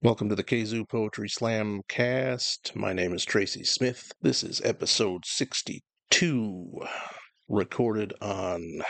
Welcome 0.00 0.28
to 0.28 0.36
the 0.36 0.44
Kzoo 0.44 0.88
Poetry 0.88 1.28
Slam 1.28 1.80
cast. 1.88 2.70
My 2.76 2.92
name 2.92 3.12
is 3.12 3.24
Tracy 3.24 3.64
Smith. 3.64 4.12
This 4.22 4.44
is 4.44 4.60
episode 4.60 5.26
62, 5.26 6.70
recorded 7.48 8.14
on 8.20 8.82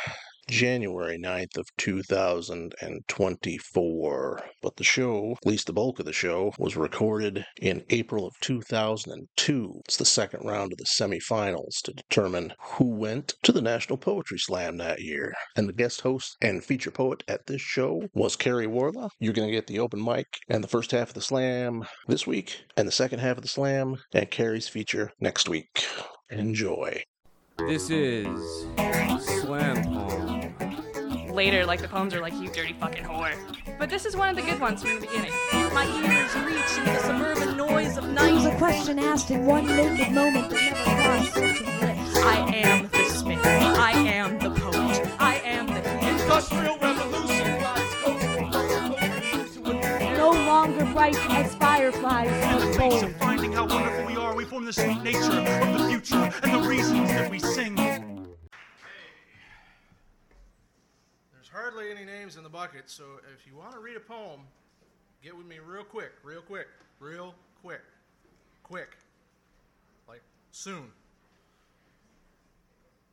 January 0.48 1.18
9th 1.18 1.56
of 1.56 1.68
2024. 1.77 4.43
But 4.62 4.77
the 4.77 4.84
show, 4.84 5.32
at 5.32 5.46
least 5.46 5.66
the 5.66 5.72
bulk 5.72 5.98
of 6.00 6.06
the 6.06 6.12
show, 6.12 6.52
was 6.59 6.77
recorded 6.77 7.45
in 7.61 7.84
April 7.90 8.27
of 8.27 8.34
2002. 8.40 9.80
It's 9.84 9.96
the 9.96 10.04
second 10.04 10.45
round 10.45 10.72
of 10.72 10.79
the 10.79 10.84
semifinals 10.84 11.80
to 11.84 11.93
determine 11.93 12.54
who 12.58 12.96
went 12.96 13.34
to 13.43 13.53
the 13.53 13.62
National 13.62 13.98
Poetry 13.98 14.39
Slam 14.39 14.79
that 14.79 15.00
year. 15.00 15.34
And 15.54 15.68
the 15.68 15.72
guest 15.72 16.00
host 16.00 16.36
and 16.40 16.64
feature 16.64 16.90
poet 16.90 17.22
at 17.29 17.46
this 17.46 17.61
show 17.61 18.08
was 18.14 18.36
Karrie 18.36 18.67
Waarala. 18.67 19.11
You're 19.21 19.32
going 19.32 19.49
to 19.49 19.54
get 19.54 19.67
the 19.67 19.79
open 19.79 20.03
mic 20.03 20.26
and 20.49 20.64
the 20.64 20.68
first 20.68 20.93
half 20.93 21.08
of 21.08 21.14
the 21.14 21.21
slam 21.21 21.85
this 22.07 22.26
week, 22.26 22.64
and 22.76 22.89
the 22.89 22.93
second 22.93 23.21
half 23.21 23.36
of 23.36 23.43
the 23.43 23.49
slam, 23.49 23.96
and 24.12 24.30
Karrie's 24.30 24.68
feature 24.68 25.12
next 25.21 25.49
week. 25.49 25.85
Enjoy. 26.30 27.03
This 27.58 27.90
is 27.90 28.67
Slam 29.43 29.82
Poem. 29.82 30.28
Later, 31.38 31.64
like 31.64 31.80
the 31.80 31.86
poems 31.86 32.12
are 32.14 32.20
like, 32.20 32.33
you 32.34 32.48
dirty 32.48 32.72
fucking 32.80 33.05
whore. 33.05 33.33
But 33.78 33.88
this 33.88 34.05
is 34.05 34.16
one 34.16 34.28
of 34.28 34.34
the 34.34 34.42
good 34.42 34.58
ones 34.58 34.83
from 34.83 34.97
the 34.97 35.02
beginning. 35.06 35.30
My 35.72 35.86
ears 35.86 36.34
reach 36.44 36.78
into 36.78 36.91
the 36.91 36.98
suburban 36.98 37.56
noise 37.56 37.97
of 37.97 38.06
It 38.06 38.33
was 38.33 38.44
a 38.44 38.48
night. 38.48 38.58
question 38.58 38.98
asked 38.98 39.30
in 39.30 39.47
one 39.47 39.64
naked 39.64 40.12
moment 40.12 40.50
that 40.50 40.61
never 40.61 41.00
crossed 41.00 41.34
such 41.34 41.61
lips. 41.61 42.19
I 42.19 42.38
am 42.56 42.88
the 42.88 43.05
smith. 43.05 43.38
I 43.47 43.92
am 43.92 44.41
the 44.41 44.50
poet. 44.50 45.12
I 45.20 45.36
am 45.44 45.69
the 45.69 46.08
Industrial 46.08 46.77
revolution. 46.78 47.62
No 50.16 50.30
longer 50.33 50.84
bright 50.86 51.14
as 51.30 51.55
fireflies 51.55 52.33
In 52.52 52.58
the 52.58 52.69
of 52.70 52.77
face 52.77 52.92
gold. 53.00 53.05
of 53.05 53.16
finding 53.16 53.52
how 53.52 53.64
wonderful 53.69 54.06
we 54.06 54.16
are, 54.16 54.34
we 54.34 54.44
form 54.44 54.64
the 54.64 54.72
sweet 54.72 55.00
nature 55.05 55.20
of 55.20 55.78
the 55.78 55.86
future 55.89 56.33
and 56.42 56.52
the 56.52 56.69
reasons 56.69 57.08
that 57.11 57.30
we 57.30 57.39
sing. 57.39 57.77
Hardly 61.79 61.97
any 61.97 62.05
names 62.05 62.37
in 62.37 62.43
the 62.43 62.48
bucket, 62.48 62.84
so 62.87 63.05
if 63.39 63.47
you 63.47 63.57
want 63.57 63.73
to 63.73 63.79
read 63.79 63.97
a 63.97 64.01
poem, 64.01 64.41
get 65.23 65.37
with 65.37 65.47
me 65.47 65.59
real 65.65 65.85
quick, 65.85 66.11
real 66.25 66.41
quick, 66.41 66.67
real 66.98 67.37
quick. 67.62 67.83
Quick. 68.65 68.97
Like 70.09 70.23
soon. 70.51 70.91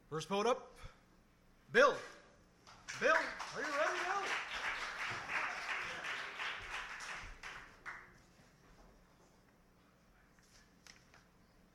First 0.09 0.29
poet 0.29 0.47
up, 0.47 0.71
Bill. 1.71 1.93
Bill, 2.99 3.11
are 3.11 3.61
you 3.61 3.67
ready, 3.67 3.99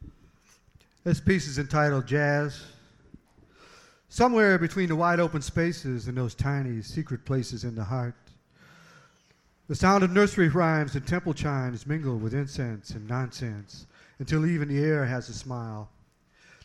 Bill? 0.03 0.11
This 1.05 1.21
piece 1.21 1.47
is 1.47 1.59
entitled 1.59 2.07
Jazz. 2.07 2.65
Somewhere 4.13 4.59
between 4.59 4.89
the 4.89 4.97
wide 4.97 5.21
open 5.21 5.41
spaces 5.41 6.09
and 6.09 6.19
those 6.19 6.35
tiny 6.35 6.83
secret 6.83 7.25
places 7.25 7.63
in 7.63 7.77
the 7.77 7.85
heart, 7.85 8.17
the 9.69 9.77
sound 9.77 10.03
of 10.03 10.11
nursery 10.11 10.49
rhymes 10.49 10.97
and 10.97 11.07
temple 11.07 11.33
chimes 11.33 11.87
mingle 11.87 12.19
with 12.19 12.35
incense 12.35 12.91
and 12.91 13.09
nonsense 13.09 13.87
until 14.19 14.47
even 14.47 14.67
the 14.67 14.83
air 14.83 15.05
has 15.05 15.29
a 15.29 15.33
smile. 15.33 15.89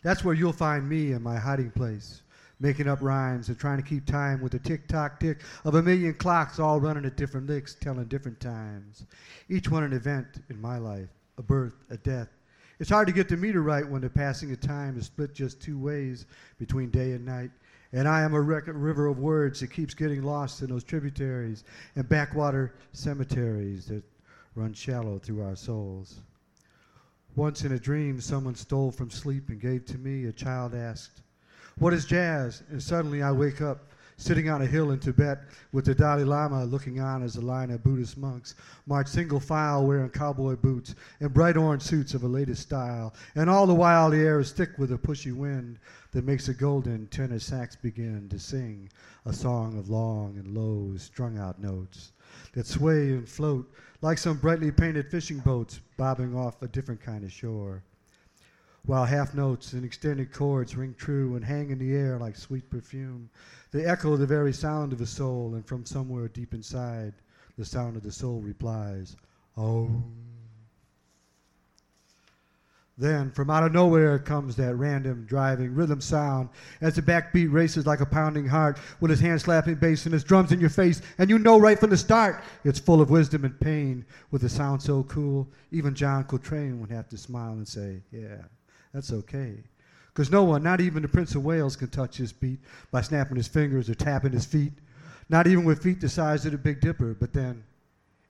That's 0.02 0.24
where 0.24 0.34
you'll 0.34 0.54
find 0.54 0.90
me 0.90 1.12
in 1.12 1.22
my 1.22 1.38
hiding 1.38 1.70
place, 1.70 2.24
making 2.60 2.88
up 2.88 3.04
rhymes 3.04 3.48
and 3.48 3.60
trying 3.60 3.78
to 3.78 3.88
keep 3.88 4.08
time 4.08 4.42
with 4.42 4.54
the 4.54 4.60
tick 4.60 4.88
tock 4.88 5.20
tick 5.20 5.42
of 5.66 5.76
a 5.76 5.84
million 5.84 6.16
clocks 6.16 6.60
all 6.60 6.80
running 6.80 7.06
at 7.06 7.16
different 7.16 7.46
licks, 7.46 7.76
telling 7.76 8.06
different 8.06 8.40
times. 8.40 9.06
Each 9.50 9.70
one 9.70 9.84
an 9.84 9.94
event 9.94 10.42
in 10.50 10.60
my 10.60 10.80
life, 10.80 11.10
a 11.38 11.44
birth, 11.44 11.76
a 11.92 11.98
death. 11.98 12.35
It's 12.80 12.90
hard 12.90 13.08
to 13.08 13.14
get 13.14 13.30
the 13.30 13.38
meter 13.38 13.62
right 13.62 13.88
when 13.88 14.02
the 14.02 14.10
passing 14.10 14.52
of 14.52 14.60
time 14.60 14.98
is 14.98 15.06
split 15.06 15.34
just 15.34 15.62
two 15.62 15.80
ways 15.80 16.26
between 16.60 16.90
day 16.90 17.12
and 17.14 17.26
night. 17.26 17.52
And 17.94 18.08
I 18.08 18.22
am 18.22 18.34
a 18.34 18.42
river 18.42 19.08
of 19.08 19.20
words 19.20 19.62
that 19.62 19.72
keeps 19.72 19.94
getting 19.94 20.24
lost 20.24 20.62
in 20.62 20.70
those 20.70 20.84
tributaries 20.84 21.64
and 21.96 22.10
backwater 22.10 22.74
cemeteries 22.92 23.86
that 23.86 24.04
run 24.56 24.74
shallow 24.74 25.20
through 25.20 25.44
our 25.44 25.56
souls. 25.56 26.20
Once 27.36 27.64
in 27.64 27.72
a 27.72 27.80
dream, 27.80 28.20
someone 28.20 28.56
stole 28.56 28.92
from 28.92 29.10
sleep 29.10 29.50
and 29.50 29.62
gave 29.62 29.86
to 29.86 29.98
me. 29.98 30.26
A 30.26 30.32
child 30.32 30.74
asked, 30.76 31.22
What 31.78 31.94
is 31.94 32.06
jazz? 32.06 32.64
And 32.70 32.82
suddenly 32.84 33.22
I 33.22 33.32
wake 33.32 33.62
up, 33.62 33.92
sitting 34.18 34.50
on 34.50 34.62
a 34.62 34.66
hill 34.66 34.92
in 34.92 35.00
Tibet 35.00 35.40
with 35.72 35.86
the 35.86 35.94
Dalai 35.94 36.24
Lama 36.24 36.64
looking 36.64 37.00
on 37.00 37.22
as 37.22 37.36
a 37.36 37.42
line 37.42 37.70
of 37.72 37.84
Buddhist 37.84 38.18
monks 38.18 38.56
march 38.86 39.08
single 39.08 39.40
file 39.40 39.86
wearing 39.86 40.10
cowboy 40.10 40.56
boots 40.56 40.96
and 41.20 41.34
bright 41.34 41.58
orange 41.58 41.82
suits 41.82 42.14
of 42.14 42.24
a 42.24 42.28
latest 42.28 42.62
style. 42.62 43.14
And 43.36 43.50
all 43.50 43.68
the 43.68 43.74
while 43.74 44.10
the 44.10 44.18
air 44.18 44.40
is 44.40 44.52
thick 44.52 44.78
with 44.78 44.92
a 44.94 44.98
pushy 44.98 45.36
wind 45.36 45.80
that 46.12 46.26
makes 46.26 46.48
a 46.48 46.54
golden 46.54 47.08
tenor 47.08 47.40
sax 47.40 47.76
begin 47.76 48.30
to 48.30 48.40
sing 48.40 48.90
a 49.26 49.34
song 49.34 49.78
of 49.78 49.90
long 49.90 50.38
and 50.38 50.56
low 50.56 50.96
strung 50.98 51.38
out 51.38 51.60
notes 51.60 52.14
that 52.54 52.66
sway 52.66 53.10
and 53.10 53.28
float 53.28 53.72
like 54.02 54.18
some 54.18 54.38
brightly 54.38 54.72
painted 54.72 55.10
fishing 55.10 55.40
boats 55.40 55.82
bobbing 55.98 56.36
off 56.36 56.62
a 56.62 56.68
different 56.68 57.02
kind 57.02 57.24
of 57.24 57.32
shore. 57.32 57.84
While 58.86 59.06
half 59.06 59.34
notes 59.34 59.74
and 59.74 59.84
extended 59.84 60.32
chords 60.32 60.76
ring 60.76 60.94
true 60.96 61.36
and 61.36 61.44
hang 61.44 61.72
in 61.72 61.80
the 61.80 61.96
air 61.96 62.20
like 62.20 62.36
sweet 62.36 62.70
perfume, 62.70 63.32
they 63.72 63.84
echo 63.84 64.16
the 64.16 64.28
very 64.28 64.54
sound 64.54 64.94
of 64.94 65.02
a 65.02 65.08
soul, 65.08 65.56
and 65.56 65.66
from 65.66 65.88
somewhere 65.88 66.28
deep 66.28 66.54
inside, 66.54 67.14
the 67.58 67.66
sound 67.66 67.98
of 67.98 68.04
the 68.04 68.12
soul 68.12 68.42
replies, 68.42 69.18
Oh. 69.58 70.04
Then, 72.98 73.32
from 73.32 73.50
out 73.50 73.64
of 73.64 73.74
nowhere 73.74 74.20
comes 74.20 74.56
that 74.56 74.76
random 74.76 75.26
driving 75.26 75.74
rhythm 75.74 76.00
sound 76.00 76.50
as 76.80 76.96
the 76.96 77.02
backbeat 77.02 77.52
races 77.52 77.88
like 77.88 78.02
a 78.02 78.06
pounding 78.06 78.48
heart 78.48 78.78
with 79.00 79.10
his 79.10 79.20
hand 79.20 79.42
slapping 79.42 79.76
bass 79.76 80.06
and 80.06 80.14
his 80.14 80.24
drums 80.24 80.52
in 80.52 80.60
your 80.60 80.70
face, 80.70 81.02
and 81.18 81.30
you 81.30 81.40
know 81.40 81.60
right 81.60 81.80
from 81.80 81.90
the 81.90 81.98
start 81.98 82.44
it's 82.64 82.80
full 82.80 83.02
of 83.02 83.10
wisdom 83.10 83.46
and 83.46 83.60
pain 83.60 84.06
with 84.30 84.44
a 84.44 84.50
sound 84.50 84.82
so 84.82 85.02
cool, 85.04 85.50
even 85.72 85.96
John 85.96 86.24
Coltrane 86.26 86.80
would 86.80 86.92
have 86.92 87.10
to 87.10 87.18
smile 87.18 87.54
and 87.54 87.68
say, 87.68 88.04
Yeah, 88.12 88.44
that's 88.96 89.12
okay. 89.12 89.58
Because 90.08 90.32
no 90.32 90.46
one, 90.46 90.64
not 90.64 90.80
even 90.80 91.02
the 91.02 91.10
Prince 91.10 91.36
of 91.36 91.44
Wales, 91.44 91.76
can 91.76 91.90
touch 91.90 92.16
his 92.16 92.32
beat 92.32 92.60
by 92.92 93.02
snapping 93.02 93.36
his 93.36 93.50
fingers 93.50 93.90
or 93.90 93.96
tapping 93.96 94.32
his 94.32 94.46
feet, 94.46 94.72
not 95.28 95.48
even 95.48 95.66
with 95.66 95.84
feet 95.84 96.00
the 96.00 96.08
size 96.08 96.46
of 96.46 96.54
the 96.54 96.58
Big 96.58 96.80
Dipper, 96.80 97.14
but 97.14 97.34
then 97.34 97.62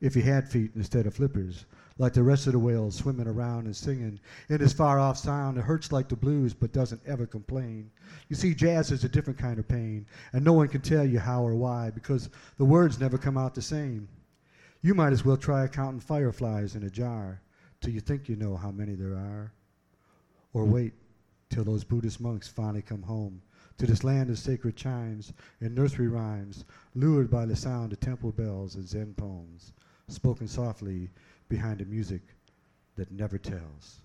if 0.02 0.16
he 0.16 0.22
had 0.22 0.50
feet 0.50 0.72
instead 0.75 1.06
of 1.06 1.14
flippers, 1.14 1.66
like 2.00 2.14
the 2.14 2.24
rest 2.24 2.48
of 2.48 2.54
the 2.54 2.59
whales 2.59 2.96
swimming 2.96 3.28
around 3.28 3.66
and 3.66 3.75
singing 3.75 4.20
in 4.50 4.59
his 4.59 4.74
far 4.74 5.00
off 5.00 5.18
sound. 5.18 5.58
It 5.58 5.62
hurts 5.62 5.92
like 5.92 6.09
the 6.09 6.16
blues, 6.16 6.54
but 6.54 6.74
doesn't 6.74 7.02
ever 7.06 7.25
complain. 7.25 7.92
You 8.28 8.36
see, 8.36 8.56
jazz 8.56 8.92
is 8.92 9.04
a 9.04 9.09
different 9.09 9.40
kind 9.40 9.59
of 9.59 9.68
pain, 9.68 10.06
and 10.34 10.44
no 10.44 10.54
one 10.54 10.68
can 10.68 10.81
tell 10.81 11.06
you 11.06 11.20
how 11.20 11.44
or 11.44 11.56
why 11.56 11.92
because 11.92 12.30
the 12.58 12.66
words 12.66 13.00
never 13.00 13.18
come 13.18 13.38
out 13.38 13.54
the 13.54 13.62
same. 13.62 14.09
You 14.81 14.94
might 14.94 15.14
as 15.14 15.24
well 15.24 15.38
try 15.38 15.68
counting 15.68 16.00
fireflies 16.00 16.75
in 16.75 16.84
a 16.84 16.90
jar 16.90 17.42
till 17.80 17.94
you 17.94 18.02
think 18.02 18.28
you 18.28 18.36
know 18.36 18.56
how 18.58 18.72
many 18.72 18.96
there 18.96 19.14
are. 19.14 19.54
Or 20.56 20.64
wait 20.64 20.94
till 21.50 21.66
those 21.66 21.84
Buddhist 21.84 22.22
monks 22.22 22.48
finally 22.48 22.82
come 22.82 23.04
home 23.04 23.42
to 23.78 23.86
this 23.86 24.06
land 24.06 24.30
of 24.30 24.40
sacred 24.40 24.78
chimes 24.78 25.34
and 25.60 25.76
nursery 25.76 26.08
rhymes, 26.08 26.64
lured 26.94 27.30
by 27.30 27.46
the 27.46 27.58
sound 27.58 27.92
of 27.92 28.00
temple 28.00 28.32
bells 28.32 28.76
and 28.76 28.88
Zen 28.88 29.14
poems, 29.18 29.74
spoken 30.08 30.48
softly 30.48 31.10
behind 31.50 31.82
a 31.82 31.86
music 31.86 32.22
that 32.96 33.12
never 33.12 33.38
tells. 33.38 34.00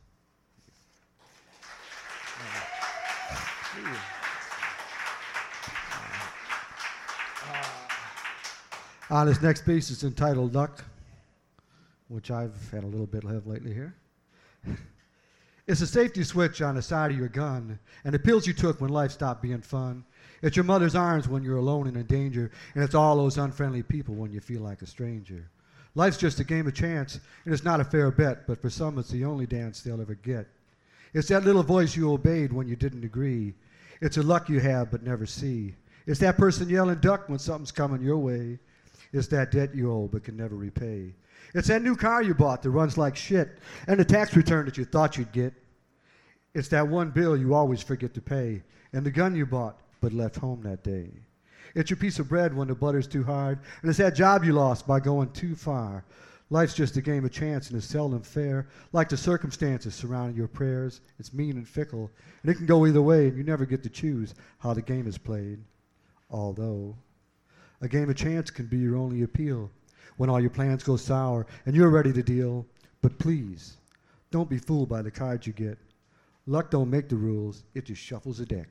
Uh, 9.09 9.25
this 9.25 9.41
next 9.41 9.65
piece 9.65 9.89
is 9.91 10.03
entitled 10.03 10.53
Luck, 10.53 10.85
which 12.09 12.33
I've 12.33 12.71
had 12.73 12.83
a 12.83 12.89
little 12.89 13.07
bit 13.07 13.23
of 13.23 13.47
lately 13.47 13.73
here. 13.73 13.95
It's 15.71 15.83
a 15.83 15.87
safety 15.87 16.25
switch 16.25 16.63
on 16.63 16.75
the 16.75 16.83
side 16.83 17.13
of 17.13 17.17
your 17.17 17.29
gun, 17.29 17.79
and 18.03 18.13
the 18.13 18.19
pills 18.19 18.45
you 18.45 18.53
took 18.53 18.81
when 18.81 18.91
life 18.91 19.13
stopped 19.13 19.41
being 19.41 19.61
fun. 19.61 20.05
It's 20.43 20.57
your 20.57 20.65
mother's 20.65 20.97
arms 20.97 21.29
when 21.29 21.45
you're 21.45 21.59
alone 21.59 21.87
and 21.87 21.97
in 21.97 22.07
danger, 22.07 22.51
and 22.75 22.83
it's 22.83 22.97
all 22.97 23.17
those 23.17 23.39
unfriendly 23.39 23.85
people 23.85 24.17
when 24.17 24.33
you 24.33 24.41
feel 24.41 24.63
like 24.63 24.83
a 24.83 24.87
stranger. 24.87 25.49
Life's 25.95 26.17
just 26.17 26.41
a 26.41 26.45
game 26.45 26.67
of 26.67 26.75
chance, 26.75 27.21
and 27.45 27.55
it's 27.55 27.63
not 27.63 27.79
a 27.79 27.85
fair 27.85 28.11
bet, 28.11 28.49
but 28.49 28.61
for 28.61 28.69
some 28.69 28.99
it's 28.99 29.11
the 29.11 29.25
only 29.25 29.47
dance 29.47 29.81
they'll 29.81 30.01
ever 30.01 30.17
get. 30.17 30.49
It's 31.15 31.29
that 31.29 31.45
little 31.45 31.63
voice 31.63 31.95
you 31.95 32.13
obeyed 32.13 32.53
when 32.53 32.67
you 32.67 32.75
didn't 32.75 33.05
agree. 33.05 33.55
It's 34.01 34.17
a 34.17 34.25
luck 34.25 34.49
you 34.49 34.59
have 34.59 34.91
but 34.91 35.05
never 35.05 35.25
see. 35.25 35.77
It's 36.05 36.19
that 36.19 36.37
person 36.37 36.69
yelling 36.69 36.99
duck 36.99 37.29
when 37.29 37.39
something's 37.39 37.71
coming 37.71 38.03
your 38.03 38.19
way. 38.19 38.59
It's 39.13 39.29
that 39.29 39.53
debt 39.53 39.73
you 39.73 39.93
owe 39.93 40.09
but 40.09 40.25
can 40.25 40.37
never 40.37 40.57
repay. 40.57 41.15
It's 41.55 41.69
that 41.69 41.83
new 41.83 41.95
car 41.95 42.25
you 42.25 42.35
bought 42.35 42.65
that 42.65 42.71
runs 42.71 42.99
like 42.99 43.15
shit, 43.15 43.59
and 43.87 44.01
the 44.01 44.05
tax 44.05 44.35
return 44.35 44.67
that 44.67 44.77
you 44.77 44.85
thought 44.85 45.17
you'd 45.17 45.31
get. 45.31 45.55
It's 46.55 46.69
that 46.69 46.89
one 46.89 47.11
bill 47.11 47.37
you 47.37 47.55
always 47.55 47.83
forget 47.83 48.13
to 48.15 48.21
pay, 48.21 48.63
and 48.93 49.07
the 49.07 49.11
gun 49.11 49.37
you 49.37 49.47
bought 49.47 49.79
but 50.01 50.13
left 50.13 50.37
home 50.37 50.63
that 50.63 50.83
day. 50.83 51.11
It's 51.75 51.91
your 51.91 51.97
piece 51.97 52.19
of 52.19 52.29
bread 52.29 52.55
when 52.55 52.67
the 52.67 52.75
butter's 52.75 53.07
too 53.07 53.23
hard, 53.23 53.61
and 53.81 53.89
it's 53.89 53.99
that 53.99 54.17
job 54.17 54.43
you 54.45 54.53
lost 54.53 54.87
by 54.87 54.99
going 54.99 55.31
too 55.31 55.55
far. 55.55 56.05
Life's 56.53 56.75
just 56.75 56.97
a 56.97 57.03
game 57.03 57.25
of 57.25 57.31
chance 57.31 57.69
and 57.69 57.79
is 57.79 57.85
seldom 57.85 58.23
fair. 58.23 58.67
Like 58.93 59.09
the 59.09 59.17
circumstances 59.17 59.95
surrounding 59.95 60.37
your 60.37 60.49
prayers, 60.49 61.01
it's 61.21 61.33
mean 61.33 61.57
and 61.57 61.69
fickle, 61.69 62.11
and 62.43 62.51
it 62.51 62.57
can 62.57 62.67
go 62.67 62.85
either 62.87 63.03
way, 63.03 63.29
and 63.29 63.37
you 63.37 63.45
never 63.45 63.65
get 63.65 63.85
to 63.85 63.89
choose 63.89 64.35
how 64.59 64.75
the 64.75 64.83
game 64.83 65.07
is 65.07 65.17
played. 65.17 65.61
Although, 66.31 66.97
a 67.81 67.89
game 67.89 68.11
of 68.11 68.17
chance 68.17 68.51
can 68.51 68.67
be 68.67 68.79
your 68.79 68.97
only 68.97 69.23
appeal 69.23 69.71
when 70.17 70.29
all 70.29 70.41
your 70.41 70.51
plans 70.51 70.83
go 70.83 70.97
sour 70.97 71.47
and 71.65 71.75
you're 71.77 71.89
ready 71.89 72.13
to 72.13 72.23
deal. 72.23 72.67
But 73.01 73.19
please, 73.19 73.77
don't 74.31 74.51
be 74.51 74.59
fooled 74.59 74.89
by 74.89 75.03
the 75.03 75.11
cards 75.11 75.47
you 75.47 75.53
get. 75.53 75.79
Luck 76.51 76.69
don't 76.69 76.91
make 76.91 77.09
the 77.09 77.15
rules, 77.15 77.63
it 77.75 77.85
just 77.85 78.03
shuffles 78.03 78.39
the 78.39 78.45
deck. 78.45 78.67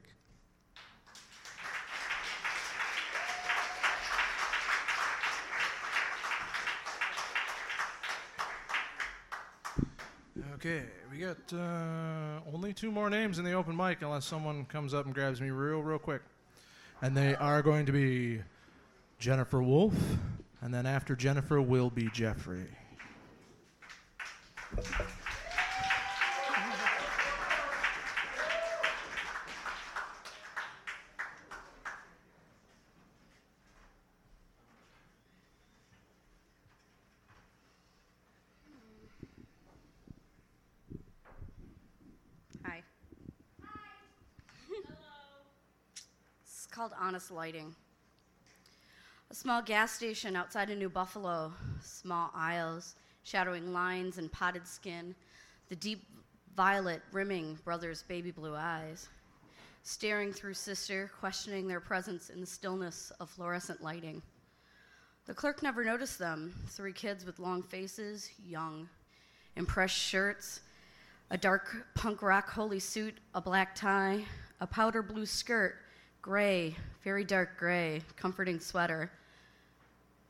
Okay, 10.56 10.84
we 11.10 11.20
got 11.20 11.38
uh, 11.54 12.42
only 12.54 12.74
two 12.74 12.92
more 12.92 13.10
names 13.10 13.40
in 13.40 13.46
the 13.46 13.54
open 13.54 13.78
mic 13.78 14.02
unless 14.02 14.26
someone 14.26 14.66
comes 14.66 14.94
up 14.94 15.06
and 15.06 15.16
grabs 15.16 15.40
me 15.40 15.50
real, 15.50 15.82
real 15.82 16.00
quick. 16.00 16.22
And 17.02 17.16
they 17.16 17.34
are 17.36 17.62
going 17.62 17.86
to 17.86 17.94
be 17.94 18.42
Jennifer 19.20 19.64
Wolf, 19.64 19.96
and 20.60 20.74
then 20.74 20.86
after 20.86 21.16
Jennifer 21.16 21.62
will 21.62 21.90
be 21.90 22.10
Jeffrey. 22.12 22.68
Hi. 42.66 42.84
It's 46.44 46.68
Lighting. 47.30 47.76
A 49.30 49.36
small 49.36 49.62
gas 49.62 49.92
station 49.92 50.36
outside 50.38 50.70
of 50.70 50.78
New 50.78 50.90
Buffalo, 50.90 51.52
small 51.84 52.32
aisles, 52.34 52.96
shadowing 53.24 53.74
lines 53.74 54.18
and 54.18 54.32
potted 54.32 54.66
skin, 54.66 55.14
the 55.68 55.76
deep 55.76 56.08
violet 56.56 57.02
rimming 57.12 57.60
brother's 57.66 58.04
baby 58.04 58.32
blue 58.32 58.56
eyes, 58.56 59.10
staring 59.84 60.32
through 60.32 60.54
sister, 60.54 61.12
questioning 61.20 61.68
their 61.68 61.82
presence 61.82 62.30
in 62.30 62.40
the 62.40 62.48
stillness 62.48 63.12
of 63.20 63.30
fluorescent 63.30 63.84
lighting. 63.84 64.22
The 65.26 65.34
clerk 65.34 65.62
never 65.62 65.84
noticed 65.84 66.18
them, 66.18 66.56
three 66.70 66.94
kids 66.94 67.26
with 67.26 67.38
long 67.38 67.62
faces, 67.62 68.32
young, 68.44 68.88
in 69.58 69.66
pressed 69.66 69.98
shirts, 69.98 70.62
a 71.30 71.38
dark 71.38 71.86
punk 71.96 72.22
rock 72.22 72.50
holy 72.50 72.80
suit, 72.80 73.18
a 73.36 73.42
black 73.42 73.76
tie, 73.76 74.24
a 74.62 74.66
powder 74.66 75.04
blue 75.04 75.26
skirt, 75.26 75.76
gray, 76.22 76.76
very 77.04 77.24
dark 77.24 77.58
gray, 77.58 78.02
comforting 78.16 78.60
sweater, 78.60 79.12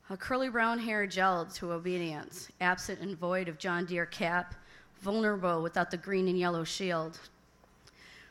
a 0.08 0.16
curly 0.16 0.48
brown 0.48 0.78
hair 0.78 1.06
gelled 1.06 1.54
to 1.54 1.72
obedience, 1.72 2.48
absent 2.60 3.00
and 3.00 3.16
void 3.16 3.48
of 3.48 3.58
John 3.58 3.84
Deere 3.84 4.06
cap, 4.06 4.54
vulnerable 5.00 5.62
without 5.62 5.90
the 5.90 5.96
green 5.96 6.26
and 6.26 6.38
yellow 6.38 6.64
shield. 6.64 7.18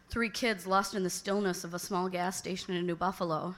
Three 0.10 0.30
kids 0.30 0.68
lost 0.68 0.94
in 0.94 1.04
the 1.04 1.10
stillness 1.10 1.64
of 1.64 1.74
a 1.74 1.80
small 1.80 2.10
gas 2.10 2.38
station 2.38 2.74
in 2.74 2.86
New 2.86 2.96
Buffalo. 2.96 3.56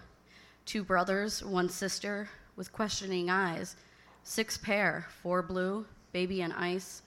Two 0.65 0.83
brothers, 0.83 1.43
one 1.43 1.69
sister, 1.69 2.29
with 2.55 2.71
questioning 2.71 3.29
eyes. 3.29 3.75
Six 4.23 4.57
pair, 4.57 5.07
four 5.23 5.41
blue, 5.41 5.85
baby 6.11 6.41
and 6.41 6.53
ice. 6.53 7.01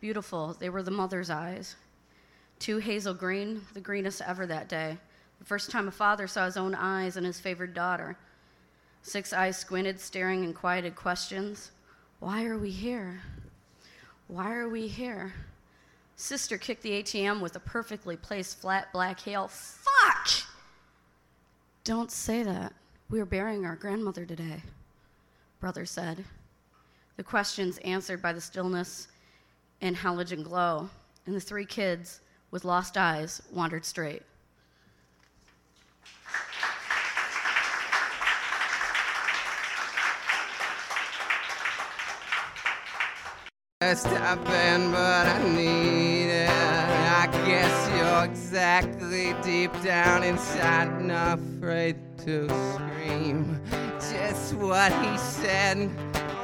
Beautiful, 0.00 0.56
they 0.58 0.68
were 0.68 0.82
the 0.82 0.90
mother's 0.90 1.30
eyes. 1.30 1.76
Two 2.58 2.78
hazel 2.78 3.14
green, 3.14 3.60
the 3.74 3.80
greenest 3.80 4.20
ever 4.22 4.46
that 4.46 4.68
day. 4.68 4.98
The 5.38 5.44
first 5.44 5.70
time 5.70 5.88
a 5.88 5.92
father 5.92 6.26
saw 6.26 6.44
his 6.46 6.56
own 6.56 6.74
eyes 6.74 7.16
in 7.16 7.24
his 7.24 7.40
favored 7.40 7.74
daughter. 7.74 8.16
Six 9.02 9.32
eyes 9.32 9.56
squinted, 9.56 10.00
staring 10.00 10.44
in 10.44 10.52
quieted 10.52 10.96
questions. 10.96 11.70
Why 12.18 12.44
are 12.46 12.58
we 12.58 12.70
here? 12.70 13.20
Why 14.28 14.54
are 14.54 14.68
we 14.68 14.88
here? 14.88 15.32
Sister 16.16 16.56
kicked 16.58 16.82
the 16.82 17.02
ATM 17.02 17.40
with 17.40 17.54
a 17.56 17.60
perfectly 17.60 18.16
placed 18.16 18.58
flat 18.58 18.92
black 18.92 19.20
hail. 19.20 19.48
Fuck! 19.48 20.28
Don't 21.84 22.10
say 22.10 22.42
that. 22.42 22.72
We 23.10 23.20
are 23.20 23.26
burying 23.26 23.64
our 23.64 23.76
grandmother 23.76 24.24
today, 24.24 24.62
brother 25.60 25.86
said. 25.86 26.24
The 27.16 27.22
questions 27.22 27.78
answered 27.78 28.20
by 28.20 28.32
the 28.32 28.40
stillness 28.40 29.08
and 29.80 29.94
halogen 29.94 30.42
glow, 30.42 30.90
and 31.26 31.34
the 31.36 31.40
three 31.40 31.66
kids 31.66 32.20
with 32.50 32.64
lost 32.64 32.96
eyes 32.96 33.42
wandered 33.52 33.84
straight. 33.84 34.22
Stopping, 43.94 44.90
but 44.90 45.26
I 45.28 45.48
need 45.54 46.26
it. 46.26 46.50
I 46.50 47.28
guess 47.46 47.88
you're 47.96 48.24
exactly 48.24 49.32
deep 49.44 49.70
down 49.80 50.24
inside 50.24 50.88
and 50.88 51.12
afraid 51.12 51.96
to 52.24 52.48
scream. 52.72 53.60
Just 54.00 54.54
what 54.54 54.92
he 55.04 55.16
said. 55.16 55.88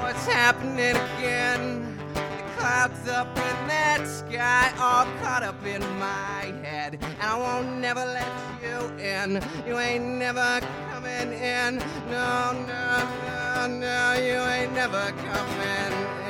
What's 0.01 0.25
happening 0.27 0.97
again? 0.97 1.99
The 2.15 2.45
clouds 2.57 3.09
up 3.09 3.37
in 3.37 3.67
that 3.67 4.07
sky, 4.07 4.73
all 4.79 5.07
caught 5.21 5.43
up 5.43 5.67
in 5.67 5.81
my 5.99 6.55
head. 6.63 6.99
And 7.03 7.17
I 7.21 7.37
won't 7.37 7.81
never 7.81 8.05
let 8.05 8.33
you 8.63 9.05
in. 9.05 9.43
You 9.67 9.79
ain't 9.79 10.05
never 10.05 10.61
coming 10.91 11.33
in. 11.33 11.79
No, 12.09 12.53
no, 12.69 13.09
no, 13.27 13.67
no, 13.67 14.13
you 14.15 14.39
ain't 14.55 14.73
never 14.75 15.13
coming 15.27 15.93
in. 15.93 16.22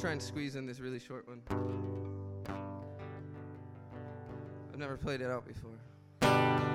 Try 0.00 0.12
and 0.12 0.22
squeeze 0.22 0.56
in 0.56 0.64
this 0.64 0.80
really 0.80 0.98
short 0.98 1.28
one. 1.28 1.42
I've 4.72 4.78
never 4.78 4.96
played 4.96 5.20
it 5.20 5.30
out 5.30 5.44
before. 5.46 6.69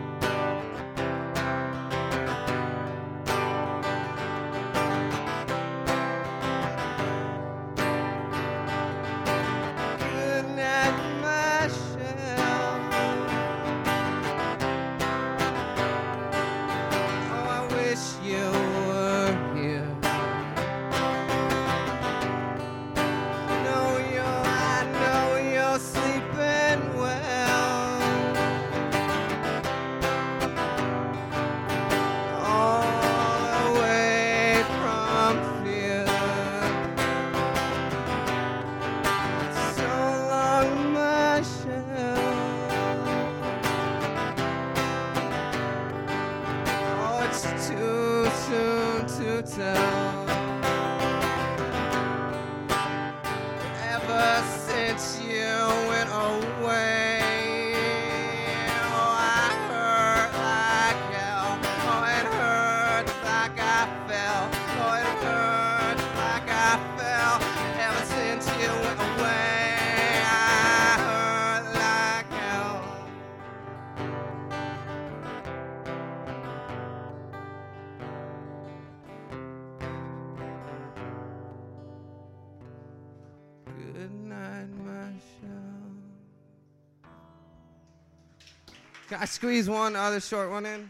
Can 89.15 89.21
I 89.21 89.27
squeeze 89.27 89.69
one 89.69 89.95
other 89.95 90.19
short 90.19 90.49
one 90.49 90.65
in? 90.65 90.89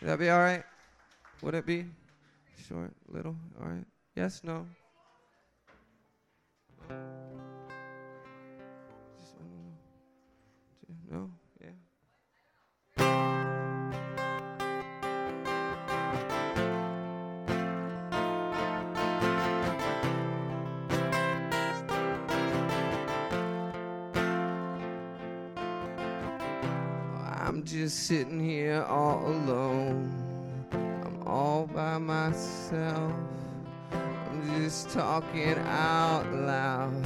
Would 0.00 0.10
that 0.10 0.18
be 0.18 0.28
all 0.28 0.40
right? 0.40 0.64
Would 1.40 1.54
it 1.54 1.64
be? 1.64 1.86
Short, 2.68 2.90
little, 3.08 3.36
all 3.60 3.68
right. 3.68 3.84
Yes, 4.16 4.40
no? 4.42 4.66
I'm 27.54 27.62
just 27.62 28.08
sitting 28.08 28.40
here 28.40 28.82
all 28.88 29.24
alone. 29.28 30.12
I'm 30.72 31.22
all 31.24 31.68
by 31.68 31.98
myself. 31.98 33.12
I'm 33.92 34.60
just 34.60 34.90
talking 34.90 35.56
out 35.58 36.26
loud. 36.34 37.00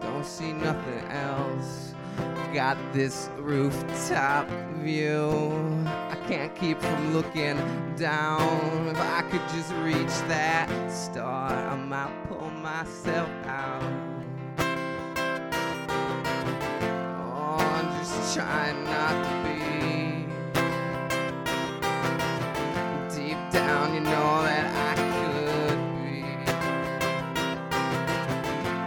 Don't 0.00 0.24
see 0.24 0.54
nothing 0.54 1.04
else. 1.10 1.94
Got 2.54 2.78
this 2.94 3.28
rooftop 3.36 4.48
view. 4.78 5.28
I 5.84 6.16
can't 6.26 6.56
keep 6.56 6.80
from 6.80 7.12
looking 7.12 7.58
down. 7.96 8.88
If 8.88 8.96
I 8.98 9.20
could 9.30 9.46
just 9.54 9.74
reach 9.82 10.26
that 10.28 10.90
star, 10.90 11.50
I 11.50 11.76
might 11.76 12.28
pull 12.30 12.48
myself 12.48 13.28
out. 13.44 14.09
Trying 18.32 18.84
not 18.84 19.24
to 19.24 19.30
be. 19.42 19.54
Deep 23.12 23.40
down, 23.50 23.92
you 23.92 24.00
know 24.02 24.42
that 24.44 24.66
I 24.88 24.94
could 25.10 25.80
be. 25.98 26.22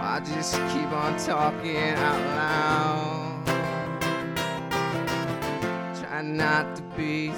I 0.01 0.21
just 0.23 0.53
keep 0.71 0.89
on 0.93 1.17
talking 1.17 1.89
out 1.89 2.21
loud. 2.37 3.45
Try 5.99 6.21
not 6.21 6.75
to 6.77 6.81
be 6.95 7.33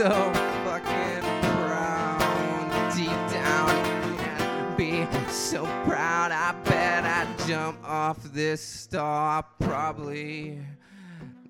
so 0.00 0.29
off 8.00 8.22
this 8.32 8.62
star. 8.62 9.44
Probably 9.58 10.58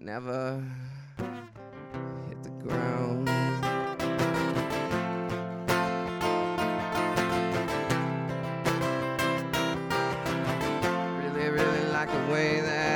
never 0.01 0.61
hit 2.29 2.43
the 2.43 2.51
ground. 2.65 3.29
Really, 11.21 11.49
really 11.51 11.85
like 11.93 12.11
the 12.11 12.33
way 12.33 12.61
that 12.61 12.90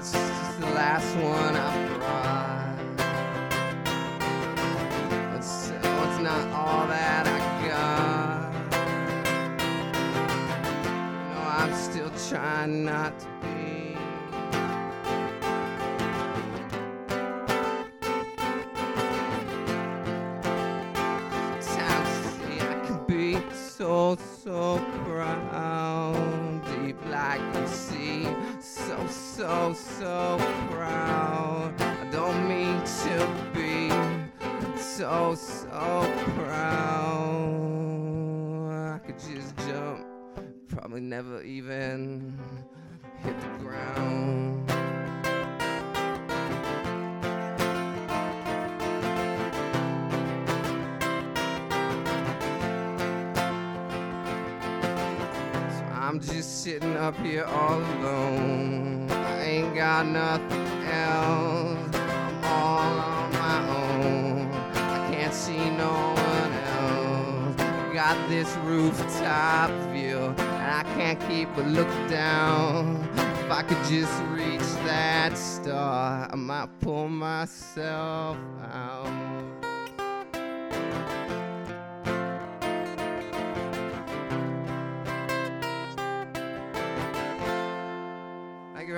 it's 0.00 0.12
just 0.12 0.60
the 0.60 0.66
last 0.66 1.14
one 1.16 1.54
I 1.56 1.88
brought. 1.98 2.78
It's, 5.36 5.72
oh, 5.84 6.08
it's 6.08 6.20
not 6.22 6.48
all 6.54 6.86
that 6.86 7.26
I 7.26 7.38
got. 7.68 8.50
No, 11.34 11.40
I'm 11.42 11.74
still 11.74 12.10
trying 12.30 12.86
not 12.86 13.12
to 13.20 13.26
be. 13.42 13.98
Times 21.60 22.12
see 22.38 22.58
I 22.58 22.62
can 22.86 22.98
be 23.06 23.26
so, 23.54 24.16
so 24.42 24.78
proud. 25.04 26.62
Deep 26.64 26.96
like 27.10 27.52
the 27.52 27.66
sea. 27.66 28.26
So, 28.90 29.06
so, 29.06 29.72
so 29.72 30.36
proud. 30.68 31.80
I 31.80 32.10
don't 32.10 32.48
mean 32.48 32.82
to 33.04 33.28
be 33.54 33.88
so, 34.76 35.36
so 35.36 36.12
proud. 36.34 37.52
I 38.96 38.98
could 38.98 39.20
just 39.20 39.56
jump. 39.58 40.04
Probably 40.66 41.02
never 41.02 41.40
even 41.44 42.36
hit 43.22 43.40
the 43.40 43.58
ground. 43.58 44.59
Just 56.22 56.62
sitting 56.62 56.96
up 56.96 57.16
here 57.18 57.44
all 57.44 57.78
alone. 57.78 59.10
I 59.10 59.42
ain't 59.42 59.74
got 59.74 60.06
nothing 60.06 60.66
else. 60.84 61.96
I'm 61.96 62.44
all 62.44 62.98
on 63.00 63.32
my 63.32 63.68
own. 63.68 64.52
I 64.74 65.10
can't 65.10 65.32
see 65.32 65.70
no 65.70 66.14
one 66.14 66.52
else. 66.52 67.94
Got 67.94 68.28
this 68.28 68.54
rooftop 68.64 69.70
view, 69.92 70.18
and 70.36 70.70
I 70.70 70.82
can't 70.94 71.18
keep 71.26 71.48
but 71.56 71.66
look 71.66 71.88
down. 72.10 73.08
If 73.16 73.50
I 73.50 73.62
could 73.62 73.82
just 73.84 74.22
reach 74.24 74.60
that 74.84 75.38
star, 75.38 76.28
I 76.30 76.36
might 76.36 76.68
pull 76.80 77.08
myself 77.08 78.36
out. 78.72 78.99